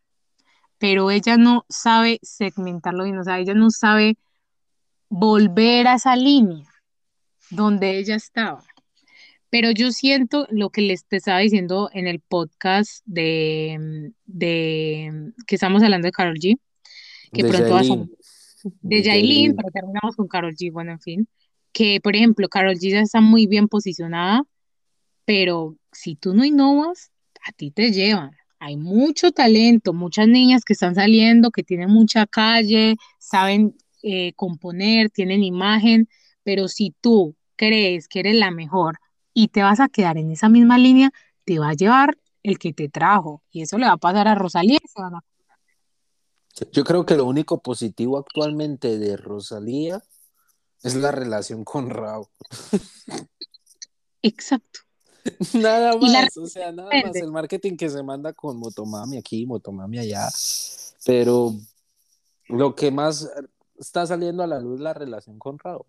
pero 0.77 1.12
ella 1.12 1.38
no 1.38 1.66
sabe 1.70 2.20
segmentarlo 2.22 3.04
bien, 3.04 3.18
o 3.20 3.24
sea, 3.24 3.39
ella 3.39 3.54
no 3.54 3.70
sabe 3.70 4.18
volver 5.10 5.88
a 5.88 5.96
esa 5.96 6.16
línea 6.16 6.70
donde 7.50 7.98
ella 7.98 8.16
estaba. 8.16 8.63
Pero 9.50 9.72
yo 9.72 9.92
siento 9.92 10.46
lo 10.51 10.70
que 10.70 10.82
les 10.82 11.06
te 11.06 11.18
estaba 11.18 11.39
diciendo 11.39 11.89
en 11.94 12.08
el 12.08 12.20
podcast 12.20 13.01
de, 13.06 14.12
de 14.25 15.32
que 15.46 15.56
estamos 15.56 15.84
hablando 15.84 16.08
de 16.08 16.12
Carol 16.12 16.38
G, 16.38 16.60
que 17.31 17.43
de 17.43 17.50
pronto 17.50 17.75
a 17.75 17.84
de 18.81 19.03
Yailin. 19.03 19.55
pero 19.55 19.69
terminamos 19.72 20.15
con 20.15 20.27
Carol 20.27 20.55
G, 20.55 20.72
bueno, 20.72 20.91
en 20.91 21.00
fin, 21.00 21.27
que 21.72 22.00
por 22.01 22.15
ejemplo, 22.15 22.50
Carol 22.50 22.75
G 22.75 22.91
ya 22.91 23.00
está 23.01 23.22
muy 23.22 23.48
bien 23.48 23.67
posicionada, 23.67 24.43
pero 25.25 25.75
si 25.91 26.15
tú 26.15 26.34
no 26.34 26.43
innovas, 26.46 27.12
a 27.48 27.51
ti 27.51 27.72
te 27.72 27.91
llevan. 27.91 28.31
Hay 28.60 28.75
mucho 28.77 29.31
talento, 29.31 29.93
muchas 29.93 30.27
niñas 30.27 30.63
que 30.65 30.74
están 30.74 30.96
saliendo, 30.96 31.51
que 31.51 31.63
tienen 31.63 31.89
mucha 31.89 32.25
calle, 32.25 32.96
saben 33.19 33.75
eh, 34.01 34.34
componer, 34.34 35.10
tienen 35.10 35.43
imagen, 35.43 36.07
pero 36.43 36.67
si 36.67 36.96
tú 37.01 37.36
crees 37.55 38.07
que 38.07 38.22
eres 38.22 38.36
la 38.36 38.51
mejor 38.51 39.00
y 39.34 39.50
te 39.50 39.62
vas 39.62 39.79
a 39.79 39.89
quedar 39.89 40.17
en 40.17 40.31
esa 40.31 40.50
misma 40.50 40.77
línea, 40.77 41.12
te 41.43 41.60
va 41.60 41.69
a 41.69 41.74
llevar 41.74 42.17
el 42.41 42.57
que 42.57 42.74
te 42.74 42.89
trajo. 42.89 43.43
Y 43.51 43.62
eso 43.62 43.77
le 43.77 43.86
va 43.86 43.93
a 43.93 43.98
pasar 43.98 44.27
a 44.27 44.36
Rosalía. 44.36 44.79
y 44.84 44.88
se 44.88 45.01
van 45.01 45.15
a- 45.15 45.24
Yo 46.72 46.84
creo 46.84 47.06
que 47.06 47.16
lo 47.16 47.26
único 47.26 47.62
positivo 47.62 48.18
actualmente 48.18 48.98
de 48.98 49.18
Rosalía 49.18 50.02
es 50.84 50.96
la 50.96 51.12
relación 51.12 51.64
con 51.64 51.90
Rao. 51.90 52.30
Exacto. 54.22 54.80
Nada 55.54 55.98
más, 55.98 56.38
o 56.38 56.48
sea, 56.48 56.72
nada 56.72 56.90
más 57.04 57.16
el 57.16 57.32
marketing 57.32 57.76
que 57.76 57.90
se 57.90 58.02
manda 58.02 58.32
con 58.32 58.58
Motomami 58.58 59.18
aquí, 59.18 59.46
Motomami 59.46 60.00
allá, 60.00 60.30
pero 61.06 61.54
lo 62.48 62.76
que 62.76 62.92
más 62.92 63.30
está 63.78 64.08
saliendo 64.08 64.42
a 64.42 64.48
la 64.48 64.62
luz 64.62 64.76
es 64.76 64.80
la 64.80 64.94
relación 64.94 65.38
con 65.38 65.60
Rao, 65.60 65.86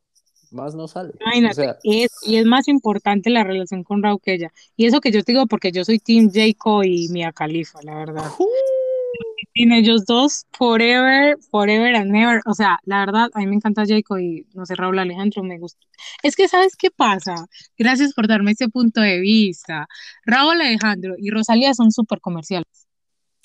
más 0.51 0.75
no 0.75 0.89
sale. 0.89 1.11
O 1.11 1.17
Imagínate, 1.21 1.55
sea, 1.55 1.79
es, 1.85 2.11
y 2.23 2.37
es 2.37 2.47
más 2.47 2.67
importante 2.67 3.31
la 3.31 3.45
relación 3.45 3.85
con 3.85 4.03
Raúl 4.03 4.21
que 4.21 4.35
ella. 4.35 4.53
Y 4.77 4.87
eso 4.87 5.01
que 5.01 5.13
yo 5.13 5.23
te 5.23 5.31
digo 5.31 5.47
porque 5.47 5.71
yo 5.71 5.85
soy 5.85 6.01
Team 6.01 6.33
Jayco 6.33 6.83
y 6.83 7.09
Mia 7.09 7.33
Khalifa, 7.33 7.79
la 7.83 7.95
verdad. 7.95 8.25
Team 8.37 8.49
ellos 9.55 10.05
dos, 10.07 10.47
forever, 10.53 11.37
forever 11.50 11.95
and 11.97 12.11
never. 12.11 12.41
O 12.47 12.55
sea, 12.55 12.79
la 12.85 13.00
verdad, 13.00 13.29
a 13.35 13.38
mí 13.41 13.47
me 13.47 13.57
encanta 13.57 13.85
Jayco 13.87 14.19
y 14.19 14.47
no 14.55 14.67
sé, 14.67 14.75
Raúl 14.75 14.99
Alejandro 14.99 15.43
me 15.43 15.59
gusta. 15.59 15.81
Es 16.23 16.37
que, 16.37 16.49
¿sabes 16.49 16.77
qué 16.77 16.91
pasa? 16.91 17.35
Gracias 17.77 18.15
por 18.15 18.29
darme 18.29 18.53
este 18.53 18.69
punto 18.69 19.00
de 19.00 19.19
vista. 19.21 19.88
Raúl 20.25 20.61
Alejandro 20.61 21.15
y 21.19 21.31
Rosalía 21.31 21.75
son 21.75 21.91
súper 21.93 22.21
comerciales. 22.21 22.87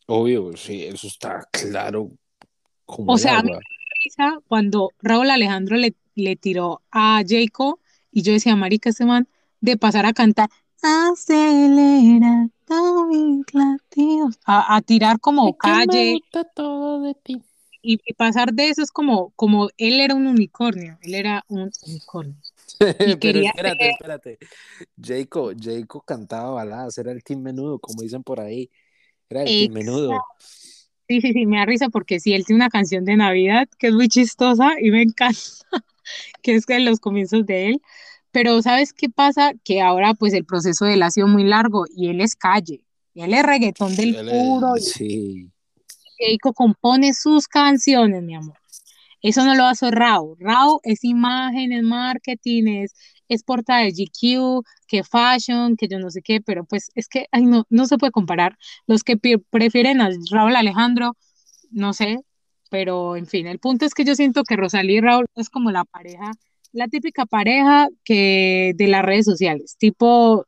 obvio, 0.08 0.56
sí, 0.56 0.84
eso 0.84 1.08
está 1.08 1.48
claro 1.52 2.12
como 2.86 3.14
O 3.14 3.18
sea, 3.18 3.40
a 3.40 3.44
mí 3.44 3.52
me 3.52 3.60
risa 4.04 4.40
cuando 4.48 4.90
Raúl 5.02 5.30
Alejandro 5.30 5.78
le, 5.78 5.96
le 6.16 6.36
tiró 6.36 6.82
a 6.92 7.24
Jayco 7.28 7.80
y 8.12 8.22
yo 8.22 8.34
decía, 8.34 8.56
marica, 8.56 8.90
este 8.90 9.06
man, 9.06 9.28
de 9.62 9.78
pasar 9.78 10.06
a 10.06 10.14
cantar, 10.14 10.50
acelera 10.82 12.50
mis 13.08 13.46
latidos", 13.54 14.40
a, 14.46 14.76
a 14.76 14.82
tirar 14.82 15.20
como 15.20 15.50
Es 15.50 15.56
que 15.62 15.70
me 15.76 15.86
calle 15.86 16.12
gusta 16.12 16.44
todo 16.44 17.02
de 17.02 17.16
ti. 17.16 17.42
y, 17.82 18.00
y 18.06 18.14
pasar 18.14 18.54
de 18.54 18.70
eso 18.70 18.82
es 18.82 18.92
como, 18.92 19.32
como 19.36 19.70
él 19.78 20.00
era 20.00 20.16
un 20.16 20.28
unicornio, 20.28 20.98
él 21.02 21.16
era 21.16 21.44
un 21.50 21.72
unicornio. 21.86 22.36
Pero 22.80 23.18
quería 23.20 23.42
espérate, 23.42 23.88
ser- 23.88 23.92
espérate. 23.92 24.38
Jaco, 25.02 25.52
Jaco 25.60 26.02
cantaba 26.02 26.52
baladas, 26.52 26.98
era 26.98 27.12
el 27.12 27.24
team 27.24 27.42
menudo, 27.42 27.80
como 27.80 28.02
dicen 28.02 28.24
por 28.24 28.40
ahí. 28.40 28.70
Era 29.30 29.44
el 29.44 29.56
team 29.56 29.74
menudo. 29.74 30.28
Sí, 31.08 31.22
sí, 31.22 31.34
sí, 31.34 31.46
me 31.46 31.58
da 31.58 31.66
risa 31.66 31.90
porque 31.90 32.20
sí, 32.20 32.34
él 32.34 32.46
tiene 32.46 32.58
una 32.60 32.70
canción 32.70 33.04
de 33.06 33.18
Navidad 33.18 33.68
que 33.78 33.88
es 33.88 33.94
muy 33.94 34.08
chistosa 34.08 34.72
y 34.82 34.90
me 34.92 35.02
encanta, 35.04 35.40
que 36.44 36.56
es 36.56 36.66
que 36.66 36.76
en 36.76 36.86
los 36.86 37.00
comienzos 37.00 37.46
de 37.46 37.68
él. 37.70 37.82
Pero 38.34 38.62
¿sabes 38.62 38.92
qué 38.92 39.10
pasa? 39.10 39.54
Que 39.64 39.80
ahora 39.80 40.14
pues 40.16 40.34
el 40.34 40.44
proceso 40.44 40.84
de 40.86 40.96
él 40.96 41.04
ha 41.04 41.12
sido 41.12 41.28
muy 41.28 41.44
largo 41.46 41.86
y 41.96 42.10
él 42.10 42.20
es 42.20 42.36
calle, 42.36 42.84
él 43.14 43.34
es 43.34 43.44
reggaetón 43.44 43.96
del 43.96 44.16
Él 44.16 44.28
puro 44.30 44.76
es- 44.76 44.92
sí. 44.92 45.48
y 45.48 45.52
Keiko 46.18 46.52
compone 46.54 47.14
sus 47.14 47.48
canciones, 47.48 48.22
mi 48.24 48.36
amor. 48.36 48.58
Eso 49.22 49.46
no 49.46 49.56
lo 49.56 49.64
hace 49.66 49.90
Rao. 49.90 50.36
Rao 50.40 50.82
es 50.84 51.04
imagen, 51.06 51.72
es 51.72 51.84
marketing, 51.84 52.64
es, 52.84 52.94
es 53.30 53.44
portada 53.44 53.80
de 53.84 53.92
GQ, 53.94 54.64
que 54.88 55.04
fashion, 55.04 55.78
que 55.78 55.88
yo 55.88 55.98
no 56.00 56.10
sé 56.10 56.22
qué, 56.22 56.42
pero 56.42 56.66
pues 56.66 56.90
es 56.96 57.08
que 57.08 57.28
ay, 57.32 57.46
no, 57.46 57.66
no 57.70 57.86
se 57.86 57.98
puede 57.98 58.12
comparar. 58.12 58.58
Los 58.88 59.04
que 59.04 59.16
prefieren 59.50 60.02
a 60.02 60.10
Raúl 60.32 60.56
Alejandro, 60.56 61.16
no 61.72 61.94
sé, 61.94 62.20
pero 62.70 63.16
en 63.16 63.28
fin, 63.28 63.48
el 63.48 63.60
punto 63.60 63.86
es 63.86 63.94
que 63.94 64.04
yo 64.04 64.16
siento 64.16 64.44
que 64.44 64.56
Rosalía 64.58 64.98
y 64.98 65.02
Raúl 65.02 65.26
es 65.36 65.50
como 65.50 65.72
la 65.72 65.86
pareja, 65.86 66.32
la 66.74 66.88
típica 66.88 67.26
pareja 67.26 67.88
que 68.04 68.74
de 68.76 68.88
las 68.88 69.04
redes 69.04 69.26
sociales, 69.26 69.76
tipo 69.78 70.46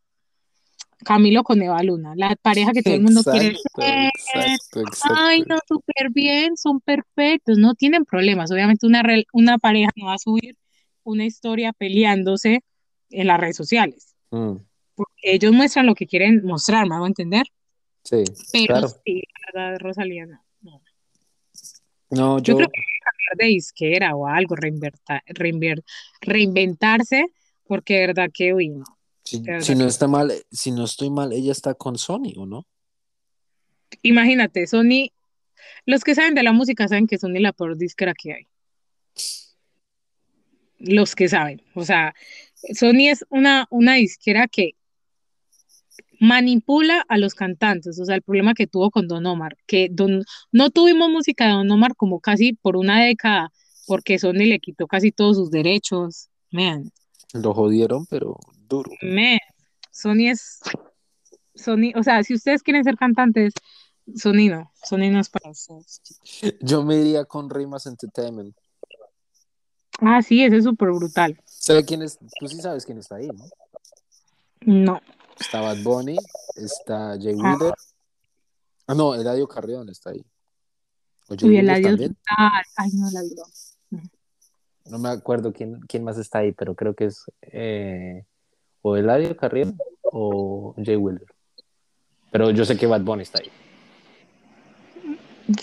Camilo 1.03 1.43
con 1.43 1.61
Eva 1.61 1.81
Luna, 1.83 2.13
la 2.15 2.35
pareja 2.35 2.73
que 2.73 2.81
todo 2.81 2.95
el 2.95 3.01
mundo 3.01 3.23
quiere 3.23 3.55
ser, 3.75 4.07
exacto, 4.07 4.81
exacto. 4.81 5.15
Ay, 5.17 5.43
no, 5.47 5.57
súper 5.67 6.09
bien, 6.09 6.57
son 6.57 6.81
perfectos, 6.81 7.57
no 7.57 7.75
tienen 7.75 8.05
problemas. 8.05 8.51
Obviamente 8.51 8.87
una, 8.87 9.03
una 9.33 9.57
pareja 9.59 9.91
no 9.95 10.07
va 10.07 10.15
a 10.15 10.17
subir 10.17 10.57
una 11.03 11.25
historia 11.25 11.71
peleándose 11.73 12.63
en 13.11 13.27
las 13.27 13.39
redes 13.39 13.55
sociales, 13.55 14.11
Mm, 14.31 14.55
porque 14.95 15.13
ellos 15.21 15.53
muestran 15.53 15.85
lo 15.85 15.93
que 15.93 16.07
quieren 16.07 16.43
mostrar, 16.43 16.87
¿me 16.89 16.95
hago 16.95 17.05
entender? 17.05 17.45
sí, 18.03 18.23
Pero 18.51 18.73
claro. 18.73 18.87
sí, 19.05 19.21
la 19.53 19.61
verdad, 19.61 19.79
Rosalía, 19.79 20.25
no, 20.25 20.41
no. 20.61 20.81
No, 22.09 22.37
Yo 22.39 22.53
yo, 22.53 22.57
creo 22.57 22.69
que 22.69 22.81
cambiar 23.27 23.47
de 23.47 23.53
disquera 23.53 24.15
o 24.15 24.27
algo, 24.27 24.55
reinverta- 24.55 25.23
reinver- 25.27 25.83
reinventarse, 26.21 27.25
porque 27.65 27.95
de 27.95 28.07
verdad 28.07 28.29
que, 28.33 28.53
uy, 28.53 28.69
no. 28.69 28.85
si, 29.23 29.75
no 29.75 29.85
está 29.87 30.07
mal, 30.07 30.31
si 30.51 30.71
no 30.71 30.85
estoy 30.85 31.09
mal, 31.09 31.33
ella 31.33 31.51
está 31.51 31.73
con 31.73 31.97
Sony, 31.97 32.33
¿o 32.37 32.45
no? 32.45 32.65
Imagínate, 34.01 34.67
Sony, 34.67 35.11
los 35.85 36.03
que 36.03 36.15
saben 36.15 36.35
de 36.35 36.43
la 36.43 36.51
música 36.51 36.87
saben 36.87 37.07
que 37.07 37.17
Sony 37.17 37.35
es 37.35 37.41
la 37.41 37.53
peor 37.53 37.77
disquera 37.77 38.13
que 38.13 38.33
hay. 38.33 38.47
Los 40.77 41.15
que 41.15 41.29
saben, 41.29 41.61
o 41.73 41.85
sea, 41.85 42.13
Sony 42.73 43.09
es 43.09 43.25
una, 43.29 43.65
una 43.69 43.95
disquera 43.95 44.47
que 44.47 44.75
manipula 46.19 47.05
a 47.07 47.17
los 47.17 47.33
cantantes, 47.33 47.99
o 47.99 48.05
sea, 48.05 48.15
el 48.15 48.21
problema 48.21 48.53
que 48.53 48.67
tuvo 48.67 48.91
con 48.91 49.07
Don 49.07 49.25
Omar, 49.25 49.57
que 49.67 49.89
don, 49.91 50.23
no 50.51 50.69
tuvimos 50.69 51.09
música 51.09 51.45
de 51.45 51.51
Don 51.51 51.71
Omar 51.71 51.95
como 51.95 52.19
casi 52.19 52.53
por 52.53 52.77
una 52.77 53.03
década, 53.03 53.51
porque 53.87 54.19
Sony 54.19 54.45
le 54.45 54.59
quitó 54.59 54.87
casi 54.87 55.11
todos 55.11 55.37
sus 55.37 55.51
derechos, 55.51 56.29
man. 56.51 56.91
Lo 57.33 57.53
jodieron, 57.53 58.05
pero 58.07 58.37
duro. 58.67 58.91
Man, 59.01 59.39
Sony 59.91 60.29
es, 60.29 60.59
Sony, 61.53 61.91
o 61.95 62.03
sea, 62.03 62.23
si 62.23 62.33
ustedes 62.33 62.63
quieren 62.63 62.83
ser 62.83 62.95
cantantes, 62.95 63.53
Sony 64.15 64.49
no, 64.49 64.71
Sony 64.83 65.09
no 65.11 65.19
es 65.19 65.29
para 65.29 65.49
ustedes. 65.49 66.01
Yo 66.61 66.83
me 66.83 66.95
iría 66.95 67.25
con 67.25 67.49
Rimas 67.49 67.85
Entertainment. 67.87 68.55
Ah, 69.99 70.21
sí, 70.21 70.43
ese 70.43 70.57
es 70.57 70.63
súper 70.65 70.89
brutal. 70.91 71.39
¿Sabe 71.45 71.85
quién 71.85 72.01
es? 72.01 72.19
Tú 72.39 72.47
sí 72.47 72.61
sabes 72.61 72.85
quién 72.85 72.97
está 72.97 73.15
ahí, 73.15 73.27
¿no? 73.27 73.45
No. 74.61 75.01
Está 75.39 75.61
Bad 75.61 75.83
Bunny, 75.83 76.17
está 76.55 77.17
Jay 77.19 77.35
ah. 77.41 77.57
Wheeler. 77.57 77.73
Ah, 78.87 78.93
no, 78.93 79.15
Eladio 79.15 79.47
Carrión 79.47 79.89
está 79.89 80.11
ahí. 80.11 80.23
Jay 81.27 81.57
Eladio 81.57 81.95
está... 81.95 82.63
Ay, 82.77 82.91
no, 82.93 83.09
Eladio. 83.09 83.43
No 84.85 84.99
me 84.99 85.09
acuerdo 85.09 85.51
quién, 85.51 85.79
quién 85.81 86.03
más 86.03 86.17
está 86.17 86.39
ahí, 86.39 86.51
pero 86.51 86.75
creo 86.75 86.93
que 86.93 87.05
es 87.05 87.25
eh, 87.41 88.23
o 88.81 88.95
Eladio 88.95 89.35
Carrión 89.35 89.77
o 90.03 90.75
Jay 90.77 90.95
Wheeler. 90.95 91.25
Pero 92.31 92.51
yo 92.51 92.65
sé 92.65 92.77
que 92.77 92.85
Bad 92.85 93.01
Bunny 93.01 93.23
está 93.23 93.39
ahí. 93.39 93.49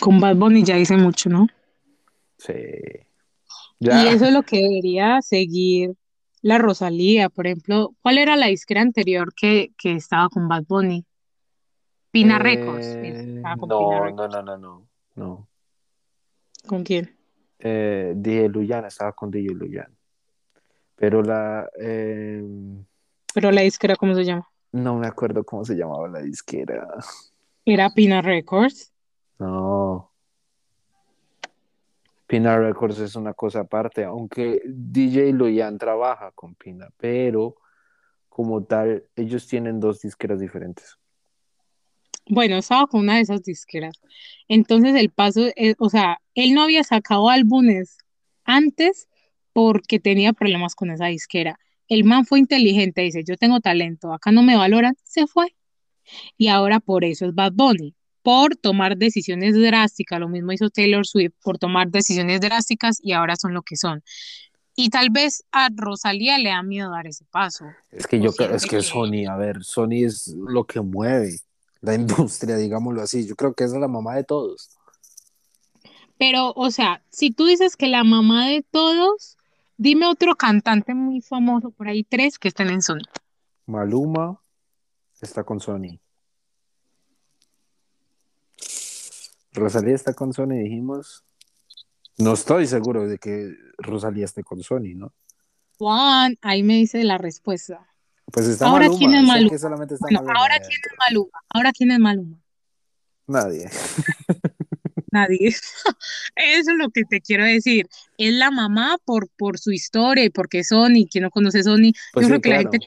Con 0.00 0.20
Bad 0.20 0.36
Bunny 0.36 0.64
ya 0.64 0.76
hice 0.76 0.96
mucho, 0.96 1.28
¿no? 1.28 1.46
Sí. 2.38 2.54
Y 3.78 3.88
eso 3.88 4.26
es 4.26 4.32
lo 4.32 4.42
que 4.42 4.58
debería 4.58 5.20
seguir 5.22 5.96
la 6.42 6.58
Rosalía, 6.58 7.28
por 7.28 7.46
ejemplo. 7.46 7.94
¿Cuál 8.02 8.18
era 8.18 8.37
la 8.37 8.46
disquera 8.46 8.82
anterior 8.82 9.32
que, 9.34 9.72
estaba 9.82 10.28
con 10.28 10.49
Bad 10.49 10.64
Bunny? 10.68 11.06
Pina 12.11 12.38
Records. 12.38 12.87
Eh, 12.87 13.40
no, 13.66 14.11
no, 14.11 14.28
no, 14.28 14.58
no, 14.58 14.87
no, 15.14 15.49
¿Con 16.66 16.84
quién? 16.84 17.16
Eh, 17.58 18.12
DJ 18.16 18.49
Luyan, 18.49 18.84
estaba 18.84 19.12
con 19.12 19.30
DJ 19.30 19.54
Luyan. 19.54 19.96
Pero 20.96 21.22
la... 21.22 21.68
Em, 21.76 22.84
¿Pero 23.32 23.50
la 23.50 23.62
disquera 23.62 23.96
cómo 23.96 24.14
se 24.14 24.25
llama? 24.25 24.46
No 24.72 24.96
me 24.96 25.06
acuerdo 25.06 25.44
cómo 25.44 25.64
se 25.64 25.75
llamaba 25.75 26.08
la 26.08 26.20
disquera. 26.20 26.87
¿Era 27.64 27.90
Pina 27.90 28.20
Records? 28.20 28.92
No. 29.38 30.12
Pina 32.32 32.56
Records 32.56 32.98
es 32.98 33.14
una 33.14 33.34
cosa 33.34 33.60
aparte, 33.60 34.04
aunque 34.04 34.62
DJ 34.64 35.34
Luyan 35.34 35.76
trabaja 35.76 36.30
con 36.30 36.54
Pina, 36.54 36.88
pero 36.96 37.56
como 38.30 38.64
tal, 38.64 39.04
ellos 39.16 39.46
tienen 39.46 39.78
dos 39.78 40.00
disqueras 40.00 40.40
diferentes. 40.40 40.96
Bueno, 42.26 42.56
estaba 42.56 42.86
con 42.86 43.00
una 43.00 43.16
de 43.16 43.20
esas 43.20 43.42
disqueras. 43.42 44.00
Entonces 44.48 44.94
el 44.94 45.10
paso, 45.10 45.42
o 45.78 45.90
sea, 45.90 46.22
él 46.34 46.54
no 46.54 46.62
había 46.62 46.82
sacado 46.84 47.28
álbumes 47.28 47.98
antes 48.44 49.10
porque 49.52 50.00
tenía 50.00 50.32
problemas 50.32 50.74
con 50.74 50.90
esa 50.90 51.08
disquera. 51.08 51.58
El 51.86 52.04
man 52.04 52.24
fue 52.24 52.38
inteligente, 52.38 53.02
dice, 53.02 53.24
yo 53.24 53.36
tengo 53.36 53.60
talento, 53.60 54.10
acá 54.10 54.32
no 54.32 54.42
me 54.42 54.56
valoran, 54.56 54.96
se 55.04 55.26
fue. 55.26 55.54
Y 56.38 56.48
ahora 56.48 56.80
por 56.80 57.04
eso 57.04 57.26
es 57.26 57.34
Bad 57.34 57.52
Bunny 57.52 57.94
por 58.22 58.56
tomar 58.56 58.96
decisiones 58.96 59.54
drásticas. 59.54 60.20
Lo 60.20 60.28
mismo 60.28 60.52
hizo 60.52 60.70
Taylor 60.70 61.06
Swift 61.06 61.34
por 61.42 61.58
tomar 61.58 61.90
decisiones 61.90 62.40
drásticas 62.40 62.98
y 63.02 63.12
ahora 63.12 63.36
son 63.36 63.54
lo 63.54 63.62
que 63.62 63.76
son. 63.76 64.02
Y 64.74 64.88
tal 64.88 65.10
vez 65.10 65.44
a 65.52 65.68
Rosalía 65.74 66.38
le 66.38 66.50
da 66.50 66.62
miedo 66.62 66.90
dar 66.90 67.06
ese 67.06 67.24
paso. 67.30 67.66
Es 67.90 68.06
que 68.06 68.20
yo 68.20 68.32
creo, 68.32 68.54
es 68.54 68.64
que, 68.64 68.80
Sony, 68.80 69.26
a 69.28 69.36
ver, 69.36 69.62
Sony 69.64 70.04
es 70.04 70.28
lo 70.28 70.64
que 70.64 70.80
mueve 70.80 71.36
la 71.80 71.94
industria, 71.94 72.56
digámoslo 72.56 73.02
así. 73.02 73.26
Yo 73.26 73.37
creo 73.37 73.54
que 73.54 73.64
es 73.64 73.72
la 73.72 73.88
mamá 73.88 74.14
de 74.16 74.24
todos. 74.24 74.70
Pero, 76.16 76.52
o 76.54 76.70
sea, 76.70 77.02
si 77.11 77.32
tú 77.32 77.46
dices 77.46 77.76
que 77.76 77.88
la 77.88 78.04
mamá 78.04 78.46
de 78.46 78.64
todos, 78.70 79.37
dime 79.76 80.06
otro 80.06 80.37
cantante 80.37 80.94
muy 80.94 81.20
famoso, 81.20 81.70
por 81.72 81.88
ahí 81.88 82.04
tres 82.04 82.38
que 82.38 82.48
estén 82.48 82.70
en 82.70 82.80
Sony. 82.80 83.02
Maluma 83.66 84.40
está 85.20 85.44
con 85.44 85.61
Sony. 85.61 85.98
Rosalía 89.52 89.94
está 89.94 90.14
con 90.14 90.32
Sony, 90.32 90.62
dijimos. 90.62 91.24
No 92.18 92.34
estoy 92.34 92.66
seguro 92.66 93.06
de 93.06 93.18
que 93.18 93.54
Rosalía 93.78 94.24
esté 94.24 94.42
con 94.42 94.62
Sony, 94.62 94.94
¿no? 94.94 95.12
Juan, 95.78 96.36
ahí 96.42 96.62
me 96.62 96.74
dice 96.74 97.02
la 97.04 97.18
respuesta. 97.18 97.86
Pues 98.26 98.46
está 98.46 98.66
ahora 98.66 98.86
Maluma. 98.86 98.98
quién 98.98 99.14
es 99.14 99.22
Maluma. 99.24 100.32
ahora 100.36 100.58
quién 100.58 100.80
es 100.84 100.92
Maluma. 100.98 101.38
Ahora 101.48 101.72
quién 101.72 101.90
es 101.90 101.98
Maluma. 101.98 102.38
Nadie. 103.26 103.70
Nadie. 105.10 105.48
Eso 106.36 106.70
es 106.70 106.76
lo 106.78 106.88
que 106.90 107.04
te 107.04 107.20
quiero 107.20 107.44
decir. 107.44 107.88
Es 108.16 108.32
la 108.32 108.50
mamá 108.50 108.96
por, 109.04 109.28
por 109.36 109.58
su 109.58 109.72
historia 109.72 110.24
y 110.24 110.30
porque 110.30 110.64
Sony, 110.64 111.06
quien 111.10 111.24
no 111.24 111.30
conoce 111.30 111.62
Sony, 111.62 111.92
pues 112.12 112.26
yo 112.26 112.28
creo 112.28 112.40
que 112.40 112.48
la 112.50 112.58
gente 112.58 112.78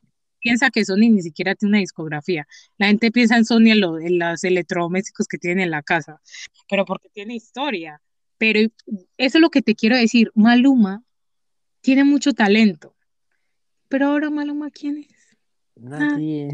piensa 0.45 0.69
que 0.69 0.85
Sony 0.85 1.09
ni 1.09 1.23
siquiera 1.23 1.55
tiene 1.55 1.71
una 1.71 1.79
discografía. 1.79 2.47
La 2.77 2.85
gente 2.85 3.11
piensa 3.11 3.35
en 3.35 3.45
Sony 3.45 3.71
en, 3.71 3.83
en 3.83 4.19
los 4.19 4.43
electrodomésticos 4.43 5.27
que 5.27 5.39
tienen 5.39 5.61
en 5.61 5.71
la 5.71 5.81
casa, 5.81 6.21
pero 6.69 6.85
porque 6.85 7.09
tiene 7.09 7.33
historia. 7.33 7.99
Pero 8.37 8.59
eso 8.59 9.37
es 9.37 9.41
lo 9.41 9.49
que 9.49 9.63
te 9.63 9.73
quiero 9.73 9.97
decir. 9.97 10.31
Maluma 10.35 11.03
tiene 11.81 12.03
mucho 12.03 12.33
talento. 12.33 12.95
Pero 13.89 14.09
ahora 14.09 14.29
Maluma, 14.29 14.69
¿quién 14.69 14.99
es? 14.99 15.37
Nadie. 15.75 16.49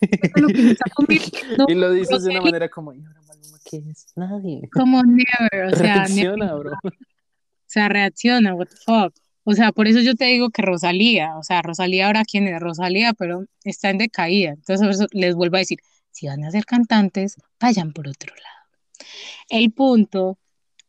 y 1.68 1.74
lo 1.74 1.92
dices 1.92 2.24
de 2.24 2.30
una 2.30 2.40
manera 2.40 2.70
como, 2.70 2.94
¿y 2.94 3.04
ahora 3.04 3.20
Maluma 3.28 3.58
quién 3.68 3.90
es? 3.90 4.06
Nadie. 4.16 4.70
Como 4.72 5.02
never, 5.02 5.66
o 5.70 5.76
sea, 5.76 5.96
reacciona, 5.96 6.54
bro. 6.54 6.72
O 6.82 6.90
sea, 7.66 7.90
reacciona, 7.90 8.54
what 8.54 8.68
the 8.68 8.76
fuck. 8.76 9.14
O 9.44 9.52
sea, 9.52 9.72
por 9.72 9.86
eso 9.86 10.00
yo 10.00 10.14
te 10.14 10.24
digo 10.24 10.50
que 10.50 10.62
Rosalía, 10.62 11.36
o 11.36 11.42
sea, 11.42 11.60
Rosalía 11.60 12.06
ahora 12.06 12.24
quién 12.24 12.48
es 12.48 12.58
Rosalía, 12.60 13.12
pero 13.12 13.44
está 13.62 13.90
en 13.90 13.98
decaída. 13.98 14.52
Entonces, 14.52 15.06
les 15.12 15.34
vuelvo 15.34 15.56
a 15.56 15.58
decir, 15.58 15.78
si 16.10 16.26
van 16.26 16.44
a 16.44 16.50
ser 16.50 16.64
cantantes, 16.64 17.36
vayan 17.60 17.92
por 17.92 18.08
otro 18.08 18.32
lado. 18.34 19.08
El 19.50 19.70
punto 19.70 20.38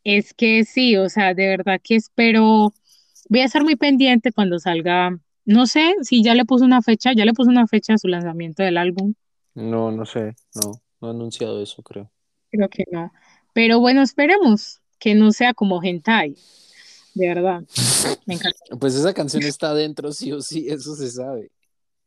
es 0.04 0.32
que 0.32 0.64
sí, 0.64 0.96
o 0.96 1.08
sea, 1.10 1.34
de 1.34 1.48
verdad 1.48 1.80
que 1.82 1.96
espero, 1.96 2.72
voy 3.28 3.40
a 3.40 3.44
estar 3.44 3.62
muy 3.62 3.76
pendiente 3.76 4.32
cuando 4.32 4.58
salga, 4.58 5.18
no 5.44 5.66
sé 5.66 5.94
si 6.02 6.22
ya 6.22 6.34
le 6.34 6.46
puse 6.46 6.64
una 6.64 6.80
fecha, 6.80 7.12
ya 7.12 7.26
le 7.26 7.34
puse 7.34 7.50
una 7.50 7.66
fecha 7.66 7.94
a 7.94 7.98
su 7.98 8.08
lanzamiento 8.08 8.62
del 8.62 8.78
álbum. 8.78 9.14
No, 9.54 9.90
no 9.90 10.06
sé, 10.06 10.34
no, 10.54 10.80
no 11.00 11.08
ha 11.08 11.10
anunciado 11.10 11.62
eso, 11.62 11.82
creo. 11.82 12.10
Creo 12.50 12.68
que 12.70 12.84
no. 12.90 13.12
Pero 13.52 13.80
bueno, 13.80 14.02
esperemos 14.02 14.80
que 14.98 15.14
no 15.14 15.32
sea 15.32 15.52
como 15.52 15.82
hentai 15.82 16.36
de 17.16 17.28
verdad. 17.28 17.62
Me 18.26 18.34
encanta. 18.34 18.58
Pues 18.78 18.94
esa 18.94 19.14
canción 19.14 19.42
está 19.42 19.70
adentro, 19.70 20.12
sí 20.12 20.32
o 20.32 20.42
sí, 20.42 20.66
eso 20.68 20.94
se 20.94 21.10
sabe. 21.10 21.50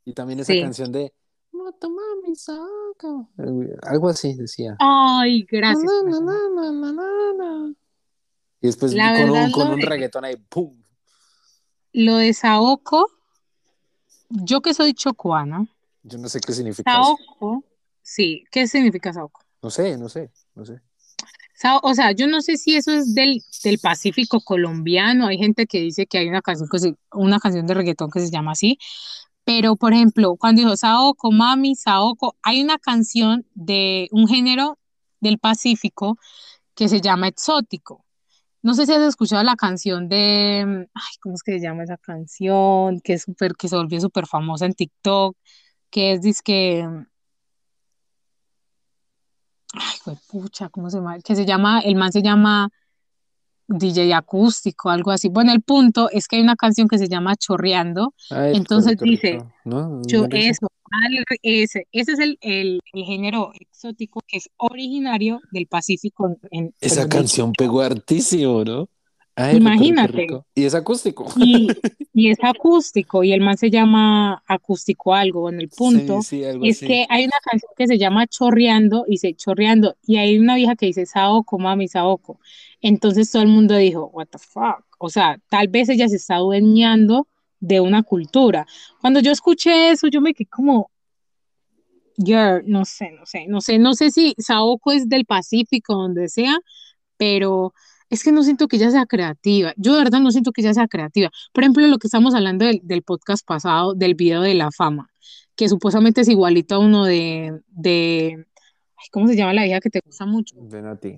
Y 0.06 0.14
también 0.14 0.40
esa 0.40 0.54
canción 0.54 0.92
de 0.92 1.12
Motomami 1.52 2.36
Saka. 2.36 3.28
Algo 3.82 4.10
así 4.10 4.36
decía. 4.36 4.76
Ay, 4.80 5.48
gracias. 5.50 5.92
y 8.62 8.68
después 8.68 8.94
con, 8.94 9.30
un, 9.32 9.52
con 9.52 9.68
un 9.70 9.82
reggaetón 9.82 10.26
ahí, 10.26 10.36
¡pum! 10.36 10.80
Lo 11.92 12.18
de 12.18 12.34
Saoko, 12.34 13.10
yo 14.30 14.62
que 14.62 14.76
soy 14.76 14.94
chocuana. 14.94 15.68
Yo 16.04 16.20
no 16.20 16.30
sé 16.30 16.40
qué 16.40 16.54
significa 16.54 16.92
Saoko, 16.92 17.64
sí, 18.04 18.44
¿qué 18.52 18.68
significa 18.68 19.12
Saoko? 19.12 19.42
No 19.64 19.72
sé, 19.72 19.98
no 19.98 20.08
sé, 20.08 20.32
no 20.54 20.66
sé. 20.66 20.82
O 21.84 21.94
sea, 21.94 22.12
yo 22.14 22.28
no 22.28 22.42
sé 22.42 22.58
si 22.58 22.76
eso 22.76 22.92
es 22.92 23.14
del, 23.14 23.44
del, 23.64 23.80
Pacífico 23.80 24.42
colombiano. 24.42 25.28
Hay 25.28 25.38
gente 25.38 25.68
que 25.68 25.80
dice 25.82 26.08
que 26.08 26.18
hay 26.20 26.30
una 26.30 26.42
canción, 26.42 26.70
que 26.70 26.96
una 27.12 27.40
canción 27.40 27.68
de 27.68 27.74
reggaetón 27.74 28.10
que 28.12 28.22
se 28.22 28.32
llama 28.32 28.52
así. 28.54 28.78
Pero, 29.44 29.76
por 29.76 29.94
ejemplo, 29.94 30.36
cuando 30.38 30.62
dijo 30.62 30.78
Saoko, 30.78 31.32
Mami, 31.32 31.76
Saoko, 31.76 32.36
hay 32.44 32.62
una 32.62 32.78
canción 32.78 33.46
de 33.56 34.08
un 34.12 34.28
género 34.28 34.78
del 35.22 35.40
Pacífico 35.40 36.18
que 36.76 36.88
se 36.90 37.02
llama 37.02 37.28
exótico. 37.30 38.06
No 38.62 38.74
sé 38.74 38.86
si 38.86 38.94
has 38.94 39.02
escuchado 39.02 39.44
la 39.44 39.56
canción 39.56 40.10
de, 40.10 40.88
ay, 40.94 41.16
¿cómo 41.22 41.36
es 41.36 41.44
que 41.44 41.54
se 41.54 41.62
llama 41.62 41.84
esa 41.84 41.98
canción? 41.98 43.02
Que 43.02 43.14
es 43.14 43.24
super, 43.24 43.56
que 43.56 43.70
se 43.70 43.76
volvió 43.78 44.00
súper 44.02 44.28
famosa 44.28 44.66
en 44.66 44.74
TikTok, 44.74 45.38
que 45.90 46.14
es 46.14 46.22
disque, 46.22 46.86
ay, 49.74 49.98
fue 50.04 50.16
pucha, 50.28 50.70
¿cómo 50.70 50.90
se 50.90 50.98
llama? 50.98 51.20
Que 51.20 51.36
se 51.36 51.46
llama, 51.46 51.80
el 51.82 51.96
man 51.96 52.12
se 52.12 52.22
llama 52.22 52.70
DJ 53.68 54.14
acústico, 54.14 54.90
algo 54.90 55.12
así. 55.12 55.30
Bueno, 55.30 55.52
el 55.52 55.62
punto 55.62 56.10
es 56.12 56.28
que 56.28 56.38
hay 56.38 56.42
una 56.42 56.56
canción 56.56 56.88
que 56.88 56.98
se 56.98 57.08
llama 57.08 57.36
Chorreando, 57.36 58.14
entonces 58.32 58.98
dice, 58.98 59.44
yo, 59.64 60.26
eso, 60.32 60.68
ese, 61.44 61.88
ese 61.92 62.12
es 62.14 62.20
el, 62.20 62.38
el, 62.42 62.82
género 62.94 63.52
exótico 63.60 64.22
que 64.28 64.38
es 64.38 64.50
originario 64.58 65.40
del 65.52 65.68
Pacífico. 65.68 66.36
Esa 66.82 67.08
canción 67.08 67.54
pegó 67.54 67.82
hartísimo, 67.82 68.64
¿no? 68.66 68.90
Imagínate. 69.54 70.28
y 70.56 70.64
es 70.66 70.76
acústico. 70.76 71.28
Y, 72.12 72.32
es 72.32 72.40
acústico, 72.44 73.24
y 73.24 73.32
el 73.32 73.40
man 73.40 73.58
se 73.58 73.70
llama 73.70 74.44
acústico 74.46 75.14
algo 75.14 75.48
en 75.48 75.62
el 75.62 75.70
punto. 75.70 76.22
Sí, 76.22 76.44
sí, 76.44 76.60
y 76.62 76.70
es 76.70 76.80
que 76.82 77.06
hay 77.08 77.24
una 77.24 77.38
canción 77.42 77.72
que 77.78 77.88
se 77.88 77.98
llama 77.98 78.28
Chorreando, 78.28 79.06
y 79.08 79.20
se 79.20 79.36
Chorreando, 79.36 79.96
y 80.06 80.18
hay 80.18 80.38
una 80.38 80.56
vieja 80.56 80.76
que 80.76 80.88
dice 80.88 81.06
Saoko, 81.06 81.58
mami, 81.58 81.88
Saoko. 81.88 82.42
Entonces 82.82 83.32
todo 83.32 83.44
el 83.44 83.48
mundo 83.48 83.78
dijo, 83.78 84.08
what 84.08 84.28
the 84.28 84.38
fuck. 84.38 84.84
O 84.98 85.10
sea, 85.10 85.40
tal 85.50 85.70
vez 85.70 85.88
ella 85.88 86.10
se 86.10 86.18
está 86.18 86.36
adueñando 86.36 87.28
de 87.62 87.80
una 87.80 88.04
cultura. 88.04 88.66
Cuando 89.00 89.22
yo 89.22 89.32
escuché 89.32 89.92
eso, 89.92 90.08
yo 90.08 90.20
me 90.20 90.34
quedé 90.34 90.50
como, 90.50 90.92
girl, 92.18 92.64
no 92.66 92.84
sé, 92.84 93.12
no 93.12 93.26
sé, 93.26 93.48
no 93.48 93.62
sé, 93.62 93.80
no 93.80 93.94
sé 93.94 94.12
si 94.12 94.36
Saoko 94.40 94.92
es 94.92 95.08
del 95.08 95.26
Pacífico, 95.26 95.94
donde 95.94 96.28
sea, 96.28 96.58
pero 97.18 97.74
es 98.10 98.24
que 98.24 98.32
no 98.32 98.44
siento 98.44 98.68
que 98.68 98.78
ella 98.78 98.92
sea 98.92 99.06
creativa. 99.06 99.74
Yo 99.78 99.94
de 99.94 100.04
verdad 100.04 100.20
no 100.20 100.32
siento 100.32 100.52
que 100.52 100.62
ella 100.62 100.74
sea 100.74 100.88
creativa. 100.88 101.30
Por 101.54 101.64
ejemplo, 101.64 101.86
lo 101.88 101.98
que 102.00 102.08
estamos 102.08 102.34
hablando 102.34 102.66
del, 102.66 103.04
podcast 103.04 103.46
pasado, 103.46 103.94
del 103.94 104.16
video 104.16 104.42
de 104.42 104.56
la 104.56 104.72
fama, 104.72 105.10
que 105.56 105.70
supuestamente 105.70 106.22
es 106.22 106.30
igualito 106.30 106.76
a 106.76 106.80
uno 106.80 107.06
de, 107.06 107.62
de 107.68 108.46
¿cómo 109.12 109.28
se 109.28 109.36
llama 109.36 109.54
la 109.54 109.66
hija 109.66 109.80
que 109.80 109.90
te 109.90 110.02
gusta 110.04 110.26
mucho? 110.26 110.56
De 110.60 110.82
Nati. 110.82 111.18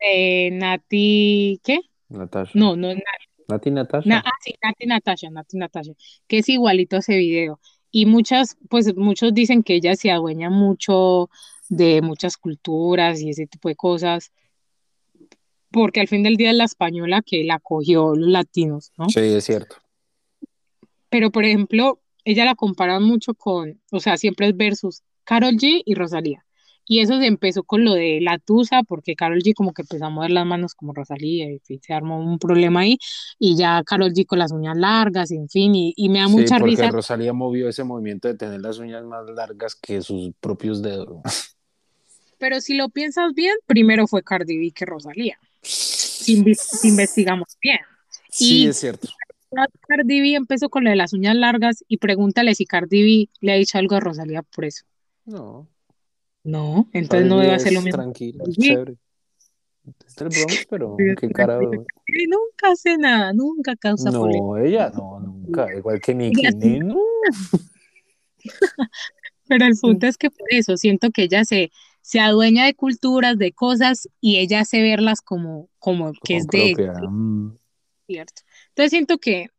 De 0.00 0.50
Nati, 0.52 1.60
¿qué? 1.62 1.80
Natasha. 2.08 2.52
No, 2.54 2.76
no 2.76 2.90
es 2.90 2.96
Nati. 2.96 3.26
Nati 3.48 3.70
Natasha. 3.70 4.22
ah, 4.24 4.30
sí, 4.40 4.54
Nati 4.62 4.86
Natasha, 4.86 5.30
Nati 5.30 5.58
Natasha, 5.58 5.92
que 6.26 6.38
es 6.38 6.48
igualito 6.48 6.96
a 6.96 7.00
ese 7.00 7.16
video. 7.16 7.60
Y 7.92 8.06
muchas, 8.06 8.56
pues 8.68 8.96
muchos 8.96 9.34
dicen 9.34 9.62
que 9.62 9.74
ella 9.74 9.96
se 9.96 10.10
adueña 10.10 10.50
mucho 10.50 11.28
de 11.68 12.02
muchas 12.02 12.36
culturas 12.36 13.20
y 13.20 13.30
ese 13.30 13.46
tipo 13.46 13.68
de 13.68 13.76
cosas 13.76 14.32
porque 15.70 16.00
al 16.00 16.08
fin 16.08 16.22
del 16.22 16.36
día 16.36 16.50
es 16.50 16.56
la 16.56 16.64
española 16.64 17.22
que 17.24 17.44
la 17.44 17.58
cogió 17.58 18.14
los 18.14 18.28
latinos, 18.28 18.92
¿no? 18.98 19.08
Sí, 19.08 19.20
es 19.20 19.44
cierto. 19.44 19.76
Pero, 21.08 21.30
por 21.30 21.44
ejemplo, 21.44 22.00
ella 22.24 22.44
la 22.44 22.54
compara 22.54 23.00
mucho 23.00 23.34
con, 23.34 23.80
o 23.90 24.00
sea, 24.00 24.16
siempre 24.16 24.48
es 24.48 24.56
versus 24.56 25.02
Carol 25.24 25.54
G 25.54 25.82
y 25.84 25.94
Rosalía. 25.94 26.44
Y 26.86 26.98
eso 27.00 27.18
se 27.20 27.26
empezó 27.26 27.62
con 27.62 27.84
lo 27.84 27.94
de 27.94 28.18
la 28.20 28.38
tusa, 28.38 28.82
porque 28.82 29.14
Carol 29.14 29.42
G 29.42 29.54
como 29.54 29.72
que 29.72 29.82
empezó 29.82 30.06
a 30.06 30.10
mover 30.10 30.32
las 30.32 30.44
manos 30.44 30.74
como 30.74 30.92
Rosalía, 30.92 31.46
y 31.48 31.60
se 31.80 31.92
armó 31.92 32.18
un 32.18 32.40
problema 32.40 32.80
ahí, 32.80 32.98
y 33.38 33.56
ya 33.56 33.82
Carol 33.84 34.12
G 34.12 34.26
con 34.26 34.40
las 34.40 34.50
uñas 34.50 34.76
largas, 34.76 35.30
en 35.30 35.48
fin, 35.48 35.72
y, 35.74 36.08
me 36.08 36.18
da 36.18 36.26
mucha 36.26 36.58
porque 36.58 36.70
risa. 36.72 36.90
Rosalía 36.90 37.32
movió 37.32 37.68
ese 37.68 37.84
movimiento 37.84 38.26
de 38.26 38.34
tener 38.34 38.60
las 38.60 38.78
uñas 38.78 39.04
más 39.04 39.24
largas 39.30 39.76
que 39.76 40.02
sus 40.02 40.32
propios 40.40 40.82
dedos. 40.82 41.22
Pero 42.38 42.60
si 42.60 42.74
lo 42.74 42.88
piensas 42.88 43.34
bien, 43.34 43.54
primero 43.66 44.08
fue 44.08 44.24
Cardi 44.24 44.58
B 44.58 44.72
que 44.72 44.84
Rosalía 44.86 45.38
investigamos 46.26 47.56
bien. 47.60 47.78
Sí, 48.30 48.66
es 48.66 48.78
cierto. 48.78 49.08
Cardi 49.88 50.20
B 50.20 50.34
empezó 50.34 50.68
con 50.68 50.84
lo 50.84 50.90
de 50.90 50.96
las 50.96 51.12
uñas 51.12 51.34
largas 51.34 51.84
y 51.88 51.96
pregúntale 51.98 52.54
si 52.54 52.66
Cardi 52.66 53.02
B 53.02 53.28
le 53.40 53.52
ha 53.52 53.56
dicho 53.56 53.78
algo 53.78 53.96
a 53.96 54.00
Rosalía 54.00 54.42
por 54.42 54.64
eso. 54.64 54.84
No. 55.24 55.68
No, 56.42 56.88
entonces 56.92 57.28
no 57.28 57.38
debe 57.38 57.54
hacer 57.54 57.72
lo 57.72 57.82
mismo. 57.82 57.98
Tranquilo, 58.02 58.44
chévere. 58.50 58.96
Es 60.06 60.20
el 60.20 60.28
Bronx, 60.28 60.66
pero 60.68 60.96
qué 61.18 61.28
cara. 61.30 61.58
Nunca 61.58 62.72
hace 62.72 62.96
nada, 62.96 63.32
nunca 63.32 63.76
causa 63.76 64.10
No, 64.10 64.56
ella 64.56 64.90
no, 64.90 65.20
nunca. 65.20 65.66
Igual 65.74 66.00
que 66.00 66.14
Nicki, 66.14 66.80
no. 66.80 66.96
pero 69.48 69.66
el 69.66 69.76
punto 69.80 70.06
es 70.06 70.16
que 70.16 70.30
por 70.30 70.46
eso 70.50 70.76
siento 70.76 71.10
que 71.10 71.24
ella 71.24 71.44
se, 71.44 71.70
se 72.10 72.18
adueña 72.18 72.66
de 72.66 72.74
culturas, 72.74 73.38
de 73.38 73.52
cosas, 73.52 74.08
y 74.20 74.38
ella 74.38 74.62
hace 74.62 74.82
verlas 74.82 75.20
como, 75.20 75.68
como, 75.78 76.10
que 76.24 76.38
es 76.38 76.48
de 76.48 76.74
mm. 77.08 77.56
Cierto. 78.08 78.42
Entonces 78.70 78.90
siento 78.90 79.18
que, 79.18 79.50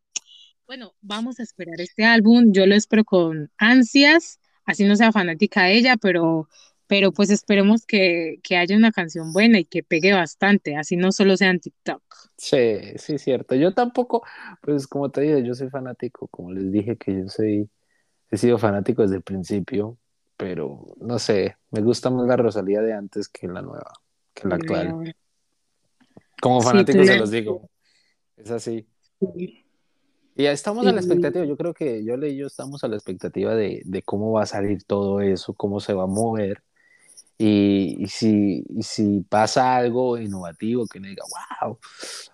bueno, 0.68 0.94
vamos 1.00 1.40
a 1.40 1.44
esperar 1.44 1.80
este 1.80 2.04
álbum, 2.04 2.52
yo 2.52 2.66
lo 2.66 2.76
espero 2.76 3.06
con 3.06 3.50
ansias, 3.58 4.42
así 4.66 4.84
no 4.84 4.98
sea 4.98 5.14
fanática 5.14 5.64
de 5.64 5.78
ella, 5.78 5.96
pero, 5.96 6.50
pero 6.88 7.14
pues 7.14 7.30
esperemos 7.30 7.86
que, 7.86 8.40
que 8.44 8.58
haya 8.58 8.76
una 8.76 8.92
canción 8.92 9.32
buena 9.32 9.60
y 9.60 9.64
que 9.64 9.82
pegue 9.82 10.12
bastante, 10.12 10.76
así 10.76 10.98
no 10.98 11.14
solo 11.14 11.38
sea 11.38 11.52
en 11.52 11.62
TikTok. 11.62 12.04
Sí, 12.36 12.82
sí, 12.98 13.18
cierto. 13.18 13.56
Yo 13.56 13.74
tampoco, 13.74 14.24
pues 14.62 14.88
como 14.88 15.10
te 15.10 15.22
digo, 15.22 15.40
yo 15.40 15.54
soy 15.54 15.70
fanático, 15.70 16.28
como 16.28 16.52
les 16.52 16.70
dije 16.70 16.98
que 16.98 17.14
yo 17.14 17.30
soy, 17.30 17.70
he 18.30 18.36
sido 18.36 18.58
fanático 18.58 19.04
desde 19.04 19.16
el 19.16 19.24
principio, 19.24 19.98
pero 20.42 20.96
no 21.00 21.20
sé, 21.20 21.56
me 21.70 21.82
gusta 21.82 22.10
más 22.10 22.28
la 22.28 22.36
Rosalía 22.36 22.82
de 22.82 22.94
antes 22.94 23.30
que 23.30 23.48
la 23.48 23.62
nueva, 23.62 23.94
que 24.34 24.48
la 24.48 24.56
actual. 24.56 25.16
Como 26.42 26.64
fanático 26.64 27.06
se 27.06 27.20
los 27.20 27.30
digo, 27.30 27.70
es 28.38 28.50
así. 28.50 28.88
Y 29.36 29.64
ya 30.36 30.52
estamos 30.52 30.88
a 30.88 30.94
la 30.94 31.00
expectativa, 31.00 31.46
yo 31.46 31.56
creo 31.56 31.76
que 31.76 32.04
yo 32.04 32.16
y 32.16 32.38
yo 32.38 32.48
estamos 32.48 32.84
a 32.84 32.88
la 32.88 32.96
expectativa 32.96 33.54
de, 33.54 34.02
cómo 34.04 34.32
va 34.32 34.42
a 34.42 34.48
salir 34.48 34.84
todo 34.84 35.22
eso, 35.22 35.54
cómo 35.54 35.80
se 35.80 35.94
va 35.94 36.06
a 36.06 36.08
mover. 36.08 36.64
Y, 37.38 38.08
si, 38.08 38.64
si 38.80 39.22
pasa 39.22 39.76
algo 39.76 40.18
innovativo 40.18 40.88
que 40.88 41.00
me 41.00 41.10
diga, 41.10 41.24
wow, 41.62 41.78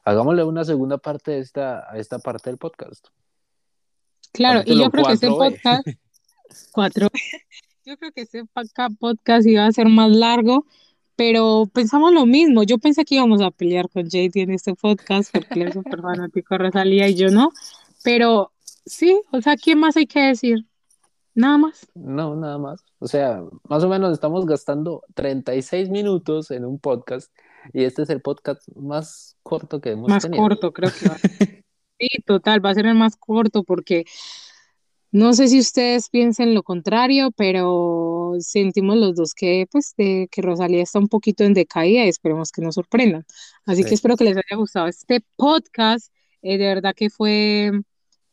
hagámosle 0.06 0.46
una 0.46 0.64
segunda 0.64 0.98
parte 0.98 1.32
de 1.32 1.40
esta, 1.40 1.92
a 1.92 1.98
esta 1.98 2.20
parte 2.20 2.50
del 2.50 2.58
podcast. 2.58 3.08
Claro, 4.32 4.62
y 4.66 4.80
yo 4.80 4.90
creo 4.92 5.08
que 5.08 5.14
este 5.14 5.28
podcast, 5.28 5.86
cuatro, 6.72 7.10
yo 7.88 7.96
creo 7.96 8.12
que 8.12 8.22
ese 8.22 8.44
podcast 9.00 9.48
iba 9.48 9.66
a 9.66 9.72
ser 9.72 9.88
más 9.88 10.12
largo, 10.12 10.66
pero 11.16 11.70
pensamos 11.74 12.12
lo 12.12 12.26
mismo. 12.26 12.64
Yo 12.64 12.80
pensé 12.80 13.06
que 13.06 13.16
íbamos 13.16 13.42
a 13.42 13.50
pelear 13.50 13.88
con 13.90 14.10
JD 14.10 14.42
en 14.42 14.52
este 14.52 14.76
podcast 14.76 15.32
porque 15.34 15.62
él 15.62 15.70
es 15.70 15.74
súper 15.74 16.02
fanático 16.02 16.54
de 16.54 16.58
Rosalía 16.58 17.08
y 17.08 17.16
yo 17.16 17.30
no. 17.30 17.52
Pero 18.04 18.52
sí, 18.86 19.22
o 19.32 19.42
sea, 19.42 19.56
¿qué 19.56 19.78
más 19.78 19.96
hay 19.96 20.06
que 20.06 20.20
decir? 20.20 20.66
Nada 21.34 21.58
más. 21.58 21.88
No, 21.96 22.36
nada 22.36 22.58
más. 22.58 22.84
O 23.00 23.08
sea, 23.08 23.42
más 23.70 23.84
o 23.86 23.88
menos 23.88 24.12
estamos 24.12 24.46
gastando 24.46 25.04
36 25.16 25.90
minutos 25.90 26.52
en 26.52 26.66
un 26.66 26.80
podcast 26.80 27.32
y 27.72 27.86
este 27.86 28.02
es 28.02 28.10
el 28.10 28.22
podcast 28.22 28.68
más 28.76 29.38
corto 29.44 29.80
que 29.80 29.92
hemos 29.92 30.08
tenido. 30.22 30.42
Más 30.42 30.50
corto, 30.50 30.74
creo 30.74 30.92
que 30.92 31.08
va. 31.08 31.16
sí, 32.00 32.10
total, 32.26 32.66
va 32.66 32.72
a 32.72 32.76
ser 32.76 32.88
el 32.88 32.96
más 32.96 33.16
corto 33.16 33.64
porque 33.64 34.04
no 35.12 35.34
sé 35.34 35.48
si 35.48 35.60
ustedes 35.60 36.10
piensen 36.10 36.54
lo 36.54 36.64
contrario, 36.64 37.32
pero 37.32 38.34
sentimos 38.40 38.98
los 38.98 39.16
dos 39.16 39.34
que, 39.34 39.66
pues, 39.72 39.94
de, 39.98 40.28
que 40.30 40.42
Rosalía 40.42 40.84
está 40.84 41.00
un 41.00 41.08
poquito 41.08 41.44
en 41.44 41.54
decaída 41.54 42.06
y 42.06 42.10
esperemos 42.10 42.52
que 42.52 42.62
nos 42.62 42.76
sorprendan. 42.76 43.26
Así 43.66 43.84
que 43.84 43.96
espero 43.96 44.18
que 44.18 44.26
les 44.26 44.36
haya 44.36 44.58
gustado 44.58 44.88
este 44.88 45.22
podcast. 45.38 46.12
Eh, 46.42 46.58
de 46.58 46.66
verdad 46.66 46.94
que 46.94 47.10
fue 47.10 47.72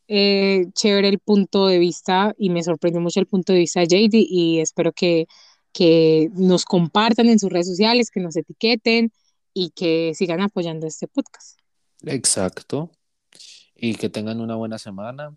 eh, 0.09 0.67
chévere 0.75 1.09
el 1.09 1.21
punto 1.21 1.67
de 1.67 1.79
vista 1.79 2.35
y 2.37 2.51
me 2.51 2.63
sorprendió 2.63 3.01
mucho 3.01 3.21
el 3.21 3.27
punto 3.27 3.53
de 3.53 3.61
vista 3.61 3.81
de 3.81 3.87
JD 3.87 4.15
y 4.29 4.61
espero 4.61 4.93
que, 4.93 5.27
que 5.73 6.29
nos 6.35 6.65
compartan 6.65 7.29
en 7.29 7.39
sus 7.39 7.51
redes 7.51 7.69
sociales, 7.69 8.11
que 8.11 8.21
nos 8.21 8.37
etiqueten 8.37 9.13
y 9.53 9.71
que 9.71 10.13
sigan 10.15 10.41
apoyando 10.41 10.89
este 10.89 11.07
podcast. 11.07 11.59
Exacto. 12.03 12.91
Y 13.77 13.95
que 13.95 14.09
tengan 14.09 14.41
una 14.41 14.57
buena 14.57 14.79
semana 14.79 15.37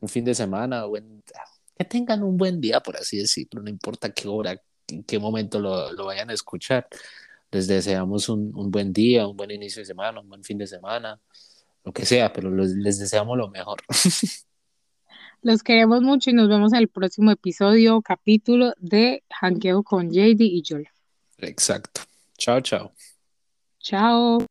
un 0.00 0.08
fin 0.08 0.24
de 0.24 0.34
semana, 0.34 0.84
buen, 0.84 1.22
que 1.76 1.84
tengan 1.84 2.22
un 2.22 2.36
buen 2.36 2.60
día, 2.60 2.80
por 2.80 2.96
así 2.96 3.18
decirlo, 3.18 3.62
no 3.62 3.70
importa 3.70 4.10
qué 4.10 4.28
hora, 4.28 4.60
en 4.88 5.04
qué 5.04 5.18
momento 5.18 5.60
lo, 5.60 5.92
lo 5.92 6.06
vayan 6.06 6.30
a 6.30 6.34
escuchar. 6.34 6.86
Les 7.50 7.66
deseamos 7.66 8.28
un, 8.28 8.52
un, 8.54 8.70
buen 8.70 8.92
día, 8.92 9.26
un 9.26 9.36
buen 9.36 9.50
inicio 9.50 9.80
de 9.80 9.86
semana, 9.86 10.20
un 10.20 10.28
buen 10.28 10.44
fin 10.44 10.58
de 10.58 10.66
semana, 10.66 11.18
lo 11.84 11.92
que 11.92 12.04
sea, 12.04 12.32
pero 12.32 12.50
les 12.50 12.98
deseamos 12.98 13.36
lo 13.38 13.48
mejor. 13.48 13.78
Los 15.40 15.62
queremos 15.62 16.02
mucho 16.02 16.30
y 16.30 16.32
nos 16.32 16.48
vemos 16.48 16.72
en 16.72 16.80
el 16.80 16.88
próximo 16.88 17.30
episodio, 17.30 18.02
capítulo 18.02 18.74
de 18.78 19.22
Hanqueo 19.40 19.84
con 19.84 20.10
JD 20.10 20.40
y 20.40 20.62
Yola. 20.62 20.92
Exacto. 21.38 22.00
Chao, 22.36 22.60
chao. 22.60 22.92
Chao. 23.78 24.48